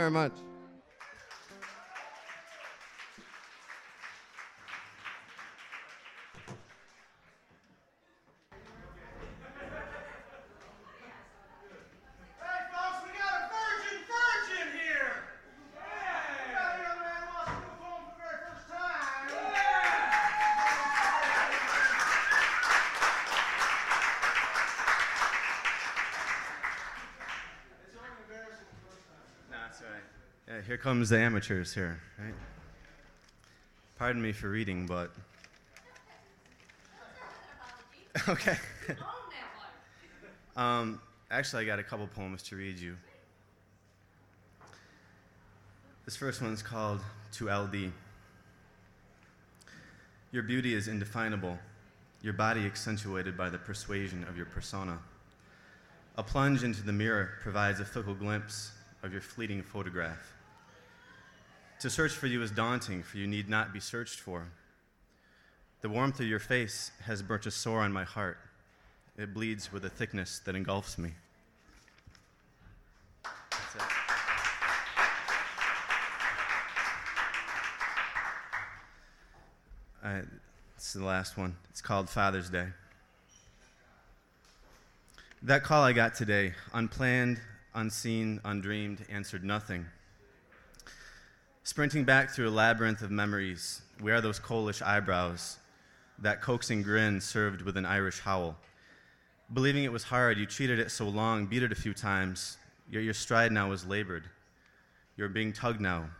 Very 0.02 0.10
much. 0.10 0.51
Comes 31.02 31.10
the 31.10 31.18
amateurs 31.18 31.74
here, 31.74 31.98
right? 32.16 32.32
Pardon 33.98 34.22
me 34.22 34.30
for 34.30 34.48
reading, 34.48 34.86
but. 34.86 35.10
okay. 38.28 38.56
um, 40.56 41.00
actually, 41.28 41.64
I 41.64 41.66
got 41.66 41.80
a 41.80 41.82
couple 41.82 42.06
poems 42.06 42.44
to 42.44 42.54
read 42.54 42.78
you. 42.78 42.96
This 46.04 46.14
first 46.14 46.40
one's 46.40 46.62
called 46.62 47.00
To 47.32 47.50
LD. 47.50 47.90
Your 50.30 50.44
beauty 50.44 50.72
is 50.72 50.86
indefinable, 50.86 51.58
your 52.22 52.34
body 52.34 52.64
accentuated 52.64 53.36
by 53.36 53.50
the 53.50 53.58
persuasion 53.58 54.24
of 54.28 54.36
your 54.36 54.46
persona. 54.46 55.00
A 56.16 56.22
plunge 56.22 56.62
into 56.62 56.84
the 56.84 56.92
mirror 56.92 57.30
provides 57.40 57.80
a 57.80 57.84
fickle 57.84 58.14
glimpse 58.14 58.70
of 59.02 59.10
your 59.10 59.20
fleeting 59.20 59.64
photograph. 59.64 60.32
To 61.82 61.90
search 61.90 62.12
for 62.12 62.28
you 62.28 62.40
is 62.42 62.52
daunting, 62.52 63.02
for 63.02 63.18
you 63.18 63.26
need 63.26 63.48
not 63.48 63.72
be 63.72 63.80
searched 63.80 64.20
for. 64.20 64.46
The 65.80 65.88
warmth 65.88 66.20
of 66.20 66.26
your 66.26 66.38
face 66.38 66.92
has 67.06 67.22
burnt 67.22 67.44
a 67.46 67.50
sore 67.50 67.80
on 67.80 67.92
my 67.92 68.04
heart. 68.04 68.38
It 69.18 69.34
bleeds 69.34 69.72
with 69.72 69.84
a 69.84 69.88
thickness 69.88 70.40
that 70.44 70.54
engulfs 70.54 70.96
me. 70.96 71.10
Right, 80.04 80.22
this 80.76 80.86
is 80.86 80.92
the 80.92 81.04
last 81.04 81.36
one. 81.36 81.56
It's 81.70 81.80
called 81.80 82.08
Father's 82.08 82.48
Day. 82.48 82.68
That 85.42 85.64
call 85.64 85.82
I 85.82 85.92
got 85.92 86.14
today, 86.14 86.54
unplanned, 86.72 87.40
unseen, 87.74 88.40
undreamed, 88.44 89.04
answered 89.10 89.42
nothing. 89.42 89.86
Sprinting 91.64 92.02
back 92.02 92.30
through 92.30 92.48
a 92.48 92.50
labyrinth 92.50 93.02
of 93.02 93.12
memories, 93.12 93.82
we 94.00 94.10
are 94.10 94.20
those 94.20 94.40
coalish 94.40 94.82
eyebrows, 94.82 95.58
that 96.18 96.42
coaxing 96.42 96.82
grin 96.82 97.20
served 97.20 97.62
with 97.62 97.76
an 97.76 97.86
Irish 97.86 98.18
howl. 98.18 98.56
Believing 99.52 99.84
it 99.84 99.92
was 99.92 100.02
hard, 100.02 100.38
you 100.38 100.46
cheated 100.46 100.80
it 100.80 100.90
so 100.90 101.08
long, 101.08 101.46
beat 101.46 101.62
it 101.62 101.70
a 101.70 101.76
few 101.76 101.94
times, 101.94 102.56
yet 102.90 103.04
your 103.04 103.14
stride 103.14 103.52
now 103.52 103.70
is 103.70 103.86
labored. 103.86 104.24
You're 105.16 105.28
being 105.28 105.52
tugged 105.52 105.80
now. 105.80 106.10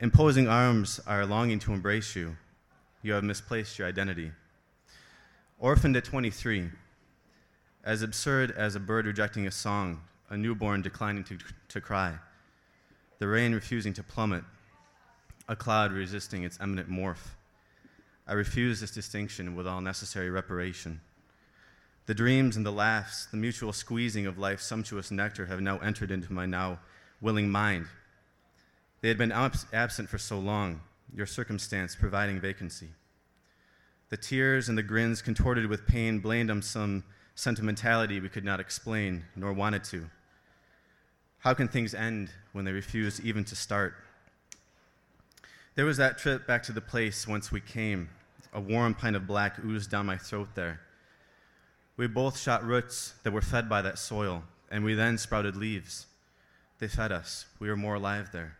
Imposing 0.00 0.46
arms 0.46 1.00
are 1.06 1.24
longing 1.24 1.58
to 1.60 1.72
embrace 1.72 2.14
you. 2.14 2.36
You 3.00 3.14
have 3.14 3.24
misplaced 3.24 3.78
your 3.78 3.88
identity. 3.88 4.30
Orphaned 5.58 5.96
at 5.96 6.04
23, 6.04 6.68
as 7.82 8.02
absurd 8.02 8.50
as 8.50 8.76
a 8.76 8.80
bird 8.80 9.06
rejecting 9.06 9.46
a 9.46 9.50
song, 9.50 10.02
a 10.28 10.36
newborn 10.36 10.82
declining 10.82 11.24
to, 11.24 11.38
to 11.68 11.80
cry, 11.80 12.18
the 13.18 13.28
rain 13.28 13.52
refusing 13.52 13.92
to 13.94 14.02
plummet, 14.02 14.44
a 15.48 15.56
cloud 15.56 15.92
resisting 15.92 16.42
its 16.42 16.58
imminent 16.60 16.90
morph. 16.90 17.34
I 18.26 18.32
refuse 18.32 18.80
this 18.80 18.90
distinction 18.90 19.54
with 19.54 19.66
all 19.66 19.80
necessary 19.80 20.30
reparation. 20.30 21.00
The 22.06 22.14
dreams 22.14 22.56
and 22.56 22.66
the 22.66 22.72
laughs, 22.72 23.26
the 23.26 23.36
mutual 23.36 23.72
squeezing 23.72 24.26
of 24.26 24.38
life's 24.38 24.66
sumptuous 24.66 25.10
nectar 25.10 25.46
have 25.46 25.60
now 25.60 25.78
entered 25.78 26.10
into 26.10 26.32
my 26.32 26.46
now 26.46 26.80
willing 27.20 27.50
mind. 27.50 27.86
They 29.00 29.08
had 29.08 29.18
been 29.18 29.32
abs- 29.32 29.66
absent 29.72 30.08
for 30.08 30.18
so 30.18 30.38
long, 30.38 30.80
your 31.14 31.26
circumstance 31.26 31.96
providing 31.96 32.40
vacancy. 32.40 32.88
The 34.10 34.16
tears 34.16 34.68
and 34.68 34.76
the 34.76 34.82
grins 34.82 35.22
contorted 35.22 35.66
with 35.66 35.86
pain 35.86 36.20
blamed 36.20 36.50
on 36.50 36.62
some 36.62 37.04
sentimentality 37.34 38.20
we 38.20 38.28
could 38.28 38.44
not 38.44 38.60
explain 38.60 39.24
nor 39.34 39.52
wanted 39.52 39.84
to. 39.84 40.08
How 41.44 41.52
can 41.52 41.68
things 41.68 41.94
end 41.94 42.30
when 42.54 42.64
they 42.64 42.72
refuse 42.72 43.20
even 43.20 43.44
to 43.44 43.54
start? 43.54 43.94
There 45.74 45.84
was 45.84 45.98
that 45.98 46.16
trip 46.16 46.46
back 46.46 46.62
to 46.62 46.72
the 46.72 46.80
place 46.80 47.28
whence 47.28 47.52
we 47.52 47.60
came. 47.60 48.08
A 48.54 48.60
warm 48.60 48.94
pint 48.94 49.14
of 49.14 49.26
black 49.26 49.62
oozed 49.62 49.90
down 49.90 50.06
my 50.06 50.16
throat 50.16 50.48
there. 50.54 50.80
We 51.98 52.06
both 52.06 52.40
shot 52.40 52.64
roots 52.64 53.12
that 53.24 53.32
were 53.34 53.42
fed 53.42 53.68
by 53.68 53.82
that 53.82 53.98
soil, 53.98 54.44
and 54.70 54.84
we 54.84 54.94
then 54.94 55.18
sprouted 55.18 55.54
leaves. 55.54 56.06
They 56.78 56.88
fed 56.88 57.12
us. 57.12 57.44
We 57.58 57.68
were 57.68 57.76
more 57.76 57.96
alive 57.96 58.30
there. 58.32 58.56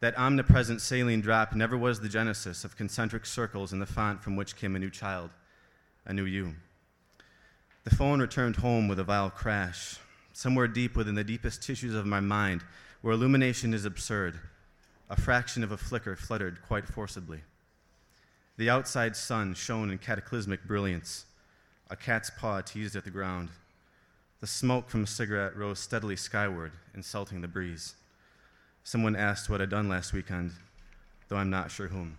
That 0.00 0.18
omnipresent 0.18 0.80
saline 0.80 1.20
drop 1.20 1.54
never 1.54 1.78
was 1.78 2.00
the 2.00 2.08
genesis 2.08 2.64
of 2.64 2.76
concentric 2.76 3.24
circles 3.24 3.72
in 3.72 3.78
the 3.78 3.86
font 3.86 4.24
from 4.24 4.34
which 4.34 4.56
came 4.56 4.74
a 4.74 4.80
new 4.80 4.90
child, 4.90 5.30
a 6.04 6.12
new 6.12 6.24
you. 6.24 6.56
The 7.84 7.94
phone 7.94 8.20
returned 8.20 8.56
home 8.56 8.88
with 8.88 8.98
a 8.98 9.04
vile 9.04 9.30
crash. 9.30 9.98
Somewhere 10.32 10.68
deep 10.68 10.96
within 10.96 11.14
the 11.14 11.24
deepest 11.24 11.62
tissues 11.62 11.94
of 11.94 12.06
my 12.06 12.20
mind, 12.20 12.62
where 13.02 13.14
illumination 13.14 13.74
is 13.74 13.84
absurd, 13.84 14.38
a 15.08 15.20
fraction 15.20 15.64
of 15.64 15.72
a 15.72 15.76
flicker 15.76 16.14
fluttered 16.14 16.62
quite 16.62 16.86
forcibly. 16.86 17.40
The 18.56 18.70
outside 18.70 19.16
sun 19.16 19.54
shone 19.54 19.90
in 19.90 19.98
cataclysmic 19.98 20.64
brilliance. 20.64 21.24
A 21.88 21.96
cat's 21.96 22.30
paw 22.30 22.60
teased 22.60 22.94
at 22.94 23.04
the 23.04 23.10
ground. 23.10 23.48
The 24.40 24.46
smoke 24.46 24.88
from 24.88 25.04
a 25.04 25.06
cigarette 25.06 25.56
rose 25.56 25.80
steadily 25.80 26.16
skyward, 26.16 26.72
insulting 26.94 27.40
the 27.40 27.48
breeze. 27.48 27.94
Someone 28.84 29.16
asked 29.16 29.50
what 29.50 29.60
I'd 29.60 29.70
done 29.70 29.88
last 29.88 30.12
weekend, 30.12 30.52
though 31.28 31.36
I'm 31.36 31.50
not 31.50 31.70
sure 31.70 31.88
whom. 31.88 32.18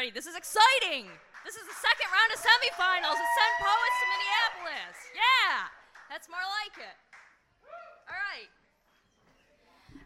That 0.00 0.08
doesn't 0.08 0.08
sound 0.08 0.08
ready. 0.08 0.10
This 0.10 0.26
is 0.26 0.36
exciting. 0.36 1.10
This 1.44 1.56
is 1.56 1.66
the 1.68 1.76
second 1.76 2.08
round 2.08 2.32
of 2.32 2.40
semifinals 2.40 3.20
at 3.20 3.30
Send 3.36 3.54
Poets 3.60 3.96
to 4.00 4.06
Minneapolis. 4.08 4.96
Yeah, 5.14 5.68
that's 6.08 6.28
more 6.28 6.40
like 6.64 6.76
it. 6.78 6.96
All 8.08 8.16
right. 8.16 8.48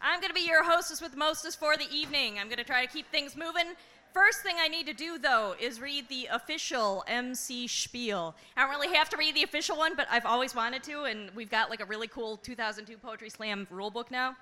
I'm 0.03 0.21
going 0.21 0.31
to 0.31 0.35
be 0.35 0.47
your 0.47 0.65
hostess 0.65 1.01
with 1.01 1.17
mostest 1.17 1.59
for 1.59 1.77
the 1.77 1.87
evening. 1.93 2.39
I'm 2.39 2.49
going 2.49 2.59
to 2.59 2.65
try 2.65 2.85
to 2.85 2.93
keep 2.93 3.11
things 3.11 3.37
moving. 3.37 3.75
First 4.13 4.43
thing 4.43 4.57
I 4.59 4.69
need 4.69 4.87
to 4.87 4.95
do, 4.95 5.19
though, 5.19 5.55
is 5.61 5.81
read 5.81 6.09
the 6.09 6.29
official 6.33 7.05
MC 7.07 7.67
spiel. 7.67 8.35
I 8.57 8.63
don't 8.63 8.71
really 8.71 8.95
have 8.95 9.09
to 9.11 9.17
read 9.17 9.35
the 9.35 9.43
official 9.43 9.77
one, 9.77 9.97
but 9.97 10.07
I've 10.11 10.27
always 10.27 10.55
wanted 10.55 10.83
to, 10.85 11.05
and 11.05 11.31
we've 11.35 11.51
got 11.51 11.71
like 11.71 11.81
a 11.81 11.85
really 11.85 12.09
cool 12.09 12.37
2002 12.39 12.99
Poetry 12.99 13.31
Slam 13.31 13.67
rulebook 13.73 14.11
now. 14.11 14.37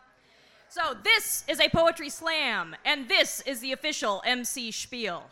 So, 0.68 0.96
this 1.04 1.44
is 1.48 1.60
a 1.60 1.68
poetry 1.68 2.08
slam, 2.08 2.74
and 2.86 3.06
this 3.06 3.42
is 3.42 3.60
the 3.60 3.72
official 3.72 4.22
MC 4.24 4.70
spiel. 4.70 5.24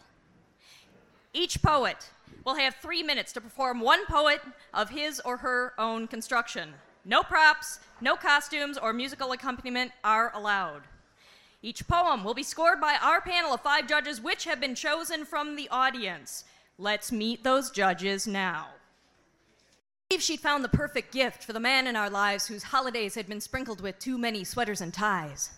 Each 1.32 1.62
poet 1.62 2.10
will 2.44 2.56
have 2.56 2.74
three 2.76 3.02
minutes 3.02 3.32
to 3.32 3.40
perform 3.40 3.80
one 3.80 4.04
poet 4.06 4.40
of 4.74 4.90
his 4.90 5.20
or 5.20 5.38
her 5.38 5.74
own 5.78 6.08
construction. 6.08 6.74
No 7.04 7.22
props, 7.22 7.80
no 8.00 8.16
costumes, 8.16 8.76
or 8.76 8.92
musical 8.92 9.32
accompaniment 9.32 9.92
are 10.02 10.32
allowed. 10.34 10.82
Each 11.62 11.86
poem 11.86 12.24
will 12.24 12.34
be 12.34 12.42
scored 12.42 12.80
by 12.80 12.96
our 13.00 13.20
panel 13.20 13.52
of 13.52 13.60
five 13.60 13.86
judges, 13.86 14.20
which 14.20 14.44
have 14.44 14.60
been 14.60 14.74
chosen 14.74 15.24
from 15.24 15.56
the 15.56 15.68
audience. 15.68 16.44
Let's 16.78 17.12
meet 17.12 17.44
those 17.44 17.70
judges 17.70 18.26
now. 18.26 18.68
I 18.72 20.14
believe 20.14 20.22
she'd 20.22 20.40
found 20.40 20.64
the 20.64 20.68
perfect 20.68 21.12
gift 21.12 21.44
for 21.44 21.52
the 21.52 21.60
man 21.60 21.86
in 21.86 21.94
our 21.94 22.10
lives 22.10 22.46
whose 22.46 22.64
holidays 22.64 23.14
had 23.14 23.28
been 23.28 23.40
sprinkled 23.40 23.80
with 23.80 23.98
too 23.98 24.18
many 24.18 24.42
sweaters 24.42 24.80
and 24.80 24.92
ties. 24.92 25.50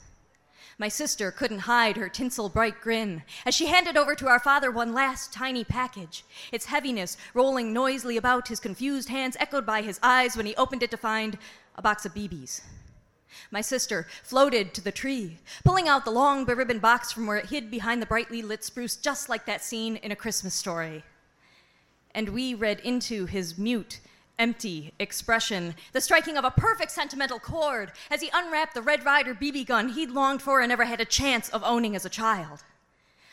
My 0.79 0.89
sister 0.89 1.31
couldn't 1.31 1.61
hide 1.61 1.97
her 1.97 2.09
tinsel 2.09 2.49
bright 2.49 2.81
grin 2.81 3.23
as 3.45 3.55
she 3.55 3.67
handed 3.67 3.97
over 3.97 4.15
to 4.15 4.29
our 4.29 4.41
father 4.41 4.71
one 4.71 4.95
last 4.95 5.33
tiny 5.33 5.65
package, 5.65 6.25
its 6.51 6.67
heaviness 6.67 7.17
rolling 7.35 7.73
noisily 7.73 8.17
about 8.17 8.49
his 8.49 8.61
confused 8.61 9.09
hands, 9.09 9.37
echoed 9.39 9.67
by 9.67 9.83
his 9.83 10.01
eyes 10.03 10.37
when 10.37 10.47
he 10.47 10.57
opened 10.57 10.83
it 10.83 10.91
to 10.91 10.97
find 10.97 11.39
a 11.77 11.83
box 11.83 12.07
of 12.07 12.15
BBs. 12.15 12.63
My 13.51 13.61
sister 13.61 14.07
floated 14.23 14.75
to 14.75 14.81
the 14.81 14.93
tree, 14.93 15.39
pulling 15.65 15.89
out 15.89 16.05
the 16.05 16.11
long 16.11 16.45
beribboned 16.45 16.83
box 16.83 17.13
from 17.13 17.27
where 17.27 17.39
it 17.39 17.47
hid 17.47 17.71
behind 17.71 18.01
the 18.01 18.07
brightly 18.07 18.43
lit 18.43 18.65
spruce, 18.65 18.97
just 18.97 19.29
like 19.29 19.47
that 19.47 19.63
scene 19.63 19.97
in 19.97 20.13
A 20.13 20.17
Christmas 20.17 20.55
Story. 20.55 21.03
And 22.15 22.31
we 22.31 22.55
read 22.55 22.81
into 22.81 23.27
his 23.27 23.57
mute, 23.57 24.01
empty 24.43 24.93
expression, 24.99 25.73
the 25.93 26.01
striking 26.01 26.37
of 26.37 26.45
a 26.45 26.51
perfect 26.51 26.91
sentimental 26.91 27.39
chord 27.39 27.93
as 28.11 28.21
he 28.21 28.29
unwrapped 28.35 28.75
the 28.75 28.83
Red 28.83 29.05
Ryder 29.05 29.37
BB 29.37 29.65
gun 29.67 29.91
he'd 29.91 30.11
longed 30.11 30.43
for 30.43 30.61
and 30.61 30.69
never 30.69 30.85
had 30.85 31.01
a 31.01 31.05
chance 31.05 31.49
of 31.51 31.63
owning 31.63 31.95
as 31.95 32.05
a 32.05 32.11
child. 32.11 32.65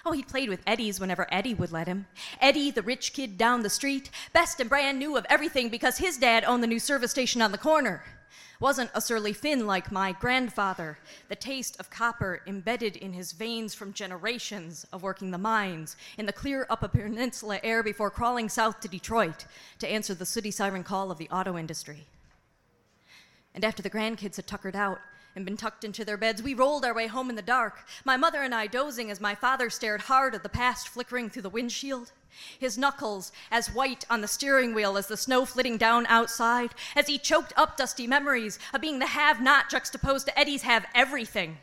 Oh, 0.05 0.11
he 0.11 0.21
played 0.21 0.49
with 0.49 0.61
Eddie's 0.67 0.99
whenever 0.99 1.27
Eddie 1.31 1.55
would 1.55 1.71
let 1.71 1.87
him. 1.87 2.05
Eddie, 2.39 2.69
the 2.69 2.83
rich 2.83 3.11
kid 3.13 3.39
down 3.39 3.63
the 3.63 3.71
street, 3.71 4.11
best 4.33 4.59
and 4.59 4.69
brand 4.69 4.99
new 4.99 5.17
of 5.17 5.25
everything 5.31 5.69
because 5.69 5.97
his 5.97 6.15
dad 6.15 6.43
owned 6.43 6.61
the 6.61 6.67
new 6.67 6.79
service 6.79 7.09
station 7.09 7.41
on 7.41 7.51
the 7.51 7.57
corner. 7.57 8.03
Wasn't 8.59 8.91
a 8.93 9.01
surly 9.01 9.33
Finn 9.33 9.65
like 9.65 9.91
my 9.91 10.11
grandfather, 10.11 10.97
the 11.27 11.35
taste 11.35 11.79
of 11.79 11.89
copper 11.89 12.41
embedded 12.45 12.95
in 12.95 13.13
his 13.13 13.31
veins 13.31 13.73
from 13.73 13.93
generations 13.93 14.85
of 14.91 15.03
working 15.03 15.31
the 15.31 15.37
mines 15.37 15.95
in 16.17 16.25
the 16.25 16.33
clear 16.33 16.65
Upper 16.69 16.87
Peninsula 16.87 17.59
air 17.63 17.83
before 17.83 18.09
crawling 18.09 18.49
south 18.49 18.79
to 18.81 18.87
Detroit 18.87 19.45
to 19.79 19.87
answer 19.87 20.13
the 20.13 20.25
city 20.25 20.51
siren 20.51 20.83
call 20.83 21.11
of 21.11 21.17
the 21.17 21.29
auto 21.29 21.57
industry. 21.57 22.05
And 23.53 23.63
after 23.63 23.81
the 23.81 23.89
grandkids 23.89 24.35
had 24.35 24.47
tuckered 24.47 24.75
out 24.75 24.99
and 25.35 25.45
been 25.45 25.57
tucked 25.57 25.83
into 25.83 26.03
their 26.03 26.17
beds, 26.17 26.41
we 26.41 26.53
rolled 26.53 26.83
our 26.83 26.93
way 26.93 27.07
home 27.07 27.29
in 27.29 27.35
the 27.35 27.41
dark, 27.41 27.85
my 28.03 28.17
mother 28.17 28.41
and 28.41 28.53
I 28.53 28.67
dozing 28.67 29.11
as 29.11 29.21
my 29.21 29.35
father 29.35 29.69
stared 29.69 30.01
hard 30.01 30.35
at 30.35 30.43
the 30.43 30.49
past 30.49 30.89
flickering 30.89 31.29
through 31.29 31.43
the 31.43 31.49
windshield. 31.49 32.11
His 32.59 32.77
knuckles 32.77 33.31
as 33.51 33.73
white 33.73 34.05
on 34.09 34.21
the 34.21 34.27
steering 34.27 34.73
wheel 34.73 34.97
as 34.97 35.07
the 35.07 35.17
snow 35.17 35.45
flitting 35.45 35.77
down 35.77 36.05
outside, 36.07 36.73
as 36.95 37.07
he 37.07 37.17
choked 37.17 37.53
up 37.57 37.77
dusty 37.77 38.07
memories 38.07 38.59
of 38.73 38.81
being 38.81 38.99
the 38.99 39.07
have 39.07 39.41
not 39.41 39.69
juxtaposed 39.69 40.27
to 40.27 40.39
Eddie's 40.39 40.63
have 40.63 40.85
everything. 40.93 41.57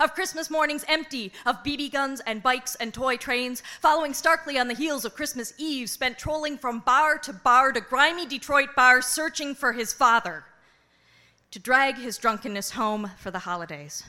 Of 0.00 0.14
Christmas 0.14 0.48
mornings 0.48 0.84
empty, 0.88 1.32
of 1.44 1.62
BB 1.62 1.92
guns 1.92 2.20
and 2.20 2.42
bikes 2.42 2.76
and 2.76 2.94
toy 2.94 3.18
trains, 3.18 3.62
following 3.80 4.14
starkly 4.14 4.58
on 4.58 4.68
the 4.68 4.74
heels 4.74 5.04
of 5.04 5.14
Christmas 5.14 5.52
Eve, 5.58 5.90
spent 5.90 6.18
trolling 6.18 6.56
from 6.56 6.80
bar 6.80 7.18
to 7.18 7.32
bar 7.32 7.72
to 7.72 7.80
grimy 7.82 8.24
Detroit 8.24 8.74
bars, 8.74 9.04
searching 9.04 9.54
for 9.54 9.72
his 9.74 9.92
father 9.92 10.44
to 11.56 11.62
drag 11.62 11.96
his 11.96 12.18
drunkenness 12.18 12.72
home 12.72 13.10
for 13.16 13.30
the 13.30 13.38
holidays. 13.38 14.02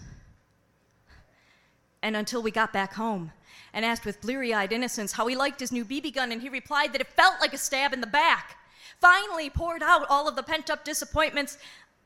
And 2.02 2.14
until 2.14 2.44
we 2.44 2.52
got 2.52 2.74
back 2.74 2.96
home 2.96 3.32
and 3.72 3.86
asked 3.86 4.04
with 4.04 4.20
bleary 4.20 4.54
eyed 4.54 4.74
innocence 4.74 5.14
how 5.14 5.28
he 5.28 5.36
liked 5.38 5.62
his 5.62 5.72
new 5.72 5.86
BB 5.86 6.14
gun, 6.14 6.34
and 6.34 6.42
he 6.42 6.50
replied 6.50 6.92
that 6.92 7.00
it 7.00 7.08
felt 7.08 7.40
like 7.40 7.54
a 7.54 7.58
stab 7.58 7.94
in 7.94 8.02
the 8.02 8.06
back. 8.06 8.58
Finally, 9.00 9.50
poured 9.50 9.82
out 9.82 10.06
all 10.10 10.28
of 10.28 10.36
the 10.36 10.44
pent 10.44 10.70
up 10.70 10.84
disappointments. 10.84 11.58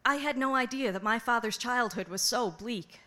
I 0.05 0.17
had 0.17 0.37
no 0.37 0.53
idea 0.53 0.91
that 0.91 1.01
my 1.01 1.17
father's 1.17 1.57
childhood 1.57 2.07
was 2.07 2.21
so 2.21 2.51
bleak. 2.51 2.99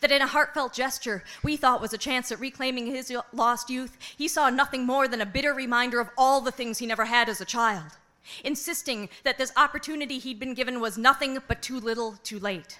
That 0.00 0.12
in 0.12 0.22
a 0.22 0.26
heartfelt 0.26 0.72
gesture 0.72 1.24
we 1.42 1.58
thought 1.58 1.82
was 1.82 1.92
a 1.92 1.98
chance 1.98 2.32
at 2.32 2.40
reclaiming 2.40 2.86
his 2.86 3.12
lost 3.34 3.68
youth, 3.68 3.98
he 4.16 4.28
saw 4.28 4.48
nothing 4.48 4.86
more 4.86 5.08
than 5.08 5.20
a 5.20 5.26
bitter 5.26 5.52
reminder 5.52 6.00
of 6.00 6.08
all 6.16 6.40
the 6.40 6.52
things 6.52 6.78
he 6.78 6.86
never 6.86 7.04
had 7.04 7.28
as 7.28 7.42
a 7.42 7.44
child, 7.44 7.98
insisting 8.42 9.08
that 9.22 9.38
this 9.38 9.52
opportunity 9.56 10.18
he'd 10.18 10.38
been 10.38 10.54
given 10.54 10.80
was 10.80 10.98
nothing 10.98 11.38
but 11.46 11.62
too 11.62 11.80
little, 11.80 12.16
too 12.22 12.38
late. 12.38 12.78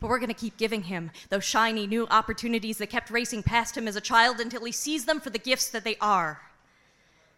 But 0.00 0.10
we're 0.10 0.18
going 0.18 0.28
to 0.28 0.34
keep 0.34 0.56
giving 0.56 0.82
him 0.82 1.10
those 1.30 1.44
shiny 1.44 1.86
new 1.86 2.06
opportunities 2.08 2.78
that 2.78 2.88
kept 2.88 3.10
racing 3.10 3.42
past 3.42 3.76
him 3.76 3.88
as 3.88 3.96
a 3.96 4.00
child 4.00 4.40
until 4.40 4.64
he 4.64 4.72
sees 4.72 5.04
them 5.04 5.20
for 5.20 5.30
the 5.30 5.38
gifts 5.38 5.68
that 5.70 5.84
they 5.84 5.96
are. 6.00 6.42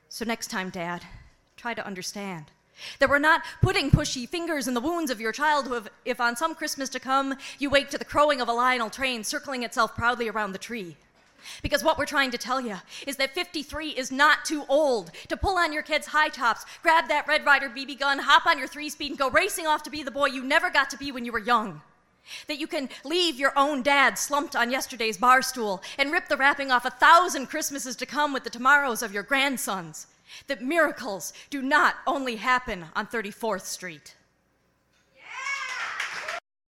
So 0.08 0.24
next 0.24 0.48
time, 0.48 0.70
Dad, 0.70 1.02
try 1.56 1.74
to 1.74 1.86
understand. 1.86 2.46
That 2.98 3.08
we're 3.08 3.18
not 3.18 3.42
putting 3.62 3.90
pushy 3.90 4.28
fingers 4.28 4.68
in 4.68 4.74
the 4.74 4.80
wounds 4.80 5.10
of 5.10 5.20
your 5.20 5.32
child 5.32 5.90
if 6.04 6.20
on 6.20 6.36
some 6.36 6.54
Christmas 6.54 6.88
to 6.90 7.00
come 7.00 7.36
you 7.58 7.70
wake 7.70 7.88
to 7.90 7.98
the 7.98 8.04
crowing 8.04 8.40
of 8.40 8.48
a 8.48 8.52
Lionel 8.52 8.90
train 8.90 9.24
circling 9.24 9.62
itself 9.62 9.94
proudly 9.94 10.28
around 10.28 10.52
the 10.52 10.58
tree. 10.58 10.96
Because 11.62 11.84
what 11.84 11.98
we're 11.98 12.06
trying 12.06 12.30
to 12.30 12.38
tell 12.38 12.60
you 12.60 12.76
is 13.06 13.16
that 13.16 13.34
53 13.34 13.90
is 13.90 14.12
not 14.12 14.44
too 14.44 14.64
old 14.68 15.10
to 15.28 15.36
pull 15.36 15.58
on 15.58 15.72
your 15.72 15.82
kid's 15.82 16.08
high 16.08 16.28
tops, 16.28 16.64
grab 16.82 17.08
that 17.08 17.26
Red 17.26 17.44
Ryder 17.44 17.68
BB 17.68 17.98
gun, 17.98 18.18
hop 18.20 18.46
on 18.46 18.58
your 18.58 18.68
three 18.68 18.88
speed, 18.88 19.10
and 19.10 19.18
go 19.18 19.30
racing 19.30 19.66
off 19.66 19.82
to 19.84 19.90
be 19.90 20.02
the 20.02 20.10
boy 20.10 20.26
you 20.26 20.42
never 20.42 20.70
got 20.70 20.90
to 20.90 20.98
be 20.98 21.12
when 21.12 21.24
you 21.24 21.32
were 21.32 21.38
young. 21.38 21.82
That 22.48 22.58
you 22.58 22.66
can 22.66 22.88
leave 23.04 23.38
your 23.38 23.52
own 23.56 23.82
dad 23.82 24.18
slumped 24.18 24.56
on 24.56 24.70
yesterday's 24.70 25.16
bar 25.16 25.42
stool 25.42 25.82
and 25.98 26.12
rip 26.12 26.28
the 26.28 26.36
wrapping 26.36 26.70
off 26.70 26.84
a 26.84 26.90
thousand 26.90 27.46
Christmases 27.46 27.96
to 27.96 28.06
come 28.06 28.32
with 28.32 28.44
the 28.44 28.50
tomorrows 28.50 29.02
of 29.02 29.12
your 29.12 29.22
grandsons. 29.22 30.08
That 30.48 30.62
miracles 30.62 31.32
do 31.50 31.62
not 31.62 31.96
only 32.06 32.36
happen 32.36 32.86
on 32.96 33.06
34th 33.06 33.62
Street. 33.62 34.16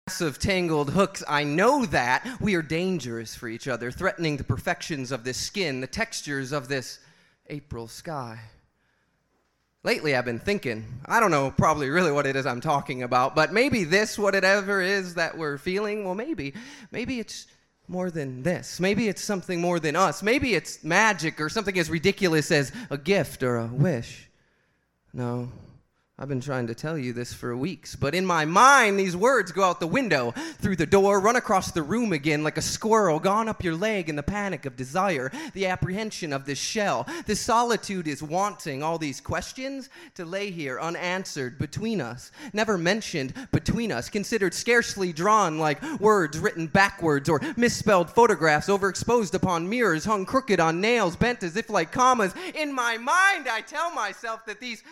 Of 0.09 0.39
tangled 0.39 0.89
hooks, 0.89 1.23
I 1.27 1.43
know 1.43 1.85
that 1.85 2.27
we 2.41 2.55
are 2.55 2.63
dangerous 2.63 3.35
for 3.35 3.47
each 3.47 3.67
other, 3.67 3.91
threatening 3.91 4.37
the 4.37 4.43
perfections 4.43 5.11
of 5.11 5.23
this 5.23 5.37
skin, 5.37 5.81
the 5.81 5.87
textures 5.87 6.51
of 6.51 6.67
this 6.67 6.99
April 7.47 7.87
sky. 7.87 8.39
Lately, 9.83 10.15
I've 10.15 10.25
been 10.25 10.39
thinking, 10.39 10.83
I 11.05 11.19
don't 11.19 11.29
know 11.29 11.51
probably 11.51 11.89
really 11.89 12.11
what 12.11 12.25
it 12.25 12.35
is 12.35 12.47
I'm 12.47 12.59
talking 12.59 13.03
about, 13.03 13.35
but 13.35 13.53
maybe 13.53 13.83
this, 13.83 14.17
whatever 14.17 14.81
it 14.81 14.89
is 14.89 15.13
that 15.13 15.37
we're 15.37 15.59
feeling, 15.59 16.03
well, 16.03 16.15
maybe, 16.15 16.55
maybe 16.91 17.19
it's 17.19 17.45
more 17.87 18.09
than 18.09 18.41
this. 18.41 18.79
Maybe 18.79 19.09
it's 19.09 19.21
something 19.21 19.61
more 19.61 19.79
than 19.79 19.95
us. 19.95 20.23
Maybe 20.23 20.55
it's 20.55 20.83
magic 20.83 21.39
or 21.39 21.49
something 21.49 21.77
as 21.77 21.87
ridiculous 21.87 22.51
as 22.51 22.71
a 22.89 22.97
gift 22.97 23.43
or 23.43 23.57
a 23.57 23.67
wish. 23.67 24.27
No, 25.13 25.51
I've 26.21 26.27
been 26.27 26.41
trying 26.41 26.67
to 26.67 26.75
tell 26.75 26.97
you 26.97 27.13
this 27.13 27.33
for 27.33 27.55
weeks, 27.55 27.95
but 27.95 28.13
in 28.13 28.25
my 28.25 28.43
mind, 28.43 28.99
these 28.99 29.15
words 29.15 29.53
go 29.53 29.63
out 29.63 29.79
the 29.79 29.87
window, 29.87 30.31
through 30.57 30.75
the 30.75 30.85
door, 30.85 31.21
run 31.21 31.37
across 31.37 31.71
the 31.71 31.81
room 31.81 32.11
again 32.11 32.43
like 32.43 32.57
a 32.57 32.61
squirrel 32.61 33.21
gone 33.21 33.47
up 33.47 33.63
your 33.63 33.73
leg 33.73 34.09
in 34.09 34.17
the 34.17 34.23
panic 34.23 34.65
of 34.65 34.75
desire, 34.75 35.31
the 35.53 35.67
apprehension 35.67 36.33
of 36.33 36.43
this 36.43 36.57
shell. 36.57 37.07
This 37.25 37.39
solitude 37.39 38.05
is 38.05 38.21
wanting 38.21 38.83
all 38.83 38.97
these 38.97 39.21
questions 39.21 39.89
to 40.15 40.25
lay 40.25 40.51
here 40.51 40.77
unanswered 40.77 41.57
between 41.57 42.01
us, 42.01 42.33
never 42.51 42.77
mentioned 42.77 43.33
between 43.53 43.89
us, 43.89 44.09
considered 44.09 44.53
scarcely 44.53 45.13
drawn 45.13 45.57
like 45.57 45.81
words 46.01 46.37
written 46.37 46.67
backwards 46.67 47.29
or 47.29 47.39
misspelled 47.55 48.09
photographs 48.09 48.67
overexposed 48.67 49.35
upon 49.35 49.69
mirrors, 49.69 50.03
hung 50.03 50.25
crooked 50.25 50.59
on 50.59 50.81
nails, 50.81 51.15
bent 51.15 51.43
as 51.43 51.55
if 51.55 51.69
like 51.69 51.93
commas. 51.93 52.33
In 52.55 52.73
my 52.73 52.97
mind, 52.97 53.47
I 53.47 53.61
tell 53.65 53.89
myself 53.91 54.45
that 54.47 54.59
these 54.59 54.83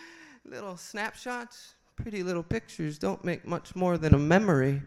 little 0.50 0.78
snapshots, 0.78 1.74
pretty 1.96 2.22
little 2.22 2.42
pictures 2.42 2.98
don't 2.98 3.22
make 3.22 3.46
much 3.46 3.76
more 3.76 3.98
than 3.98 4.14
a 4.14 4.18
memory, 4.18 4.80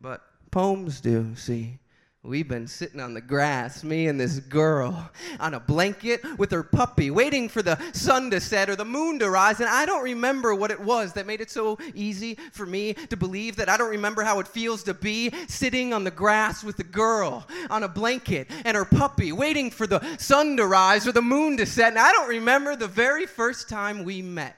but 0.00 0.22
poems 0.50 1.00
do, 1.00 1.36
see. 1.36 1.78
We've 2.24 2.48
been 2.48 2.66
sitting 2.66 3.00
on 3.00 3.12
the 3.12 3.20
grass, 3.20 3.84
me 3.84 4.08
and 4.08 4.18
this 4.18 4.40
girl, 4.40 5.10
on 5.38 5.52
a 5.52 5.60
blanket 5.60 6.22
with 6.38 6.50
her 6.52 6.62
puppy, 6.62 7.10
waiting 7.10 7.50
for 7.50 7.62
the 7.62 7.78
sun 7.92 8.30
to 8.30 8.40
set 8.40 8.70
or 8.70 8.76
the 8.76 8.84
moon 8.84 9.18
to 9.18 9.28
rise. 9.28 9.60
And 9.60 9.68
I 9.68 9.84
don't 9.84 10.02
remember 10.02 10.54
what 10.54 10.70
it 10.70 10.80
was 10.80 11.12
that 11.12 11.26
made 11.26 11.42
it 11.42 11.50
so 11.50 11.78
easy 11.94 12.36
for 12.50 12.64
me 12.64 12.94
to 12.94 13.16
believe 13.16 13.56
that 13.56 13.68
I 13.68 13.76
don't 13.76 13.90
remember 13.90 14.24
how 14.24 14.40
it 14.40 14.48
feels 14.48 14.82
to 14.84 14.94
be 14.94 15.30
sitting 15.48 15.92
on 15.92 16.02
the 16.02 16.10
grass 16.10 16.64
with 16.64 16.78
the 16.78 16.82
girl 16.82 17.46
on 17.68 17.82
a 17.82 17.88
blanket 17.88 18.50
and 18.64 18.74
her 18.74 18.86
puppy, 18.86 19.30
waiting 19.30 19.70
for 19.70 19.86
the 19.86 20.00
sun 20.16 20.56
to 20.56 20.66
rise 20.66 21.06
or 21.06 21.12
the 21.12 21.22
moon 21.22 21.58
to 21.58 21.66
set. 21.66 21.90
And 21.90 21.98
I 21.98 22.10
don't 22.10 22.30
remember 22.30 22.74
the 22.74 22.88
very 22.88 23.26
first 23.26 23.68
time 23.68 24.02
we 24.02 24.22
met. 24.22 24.56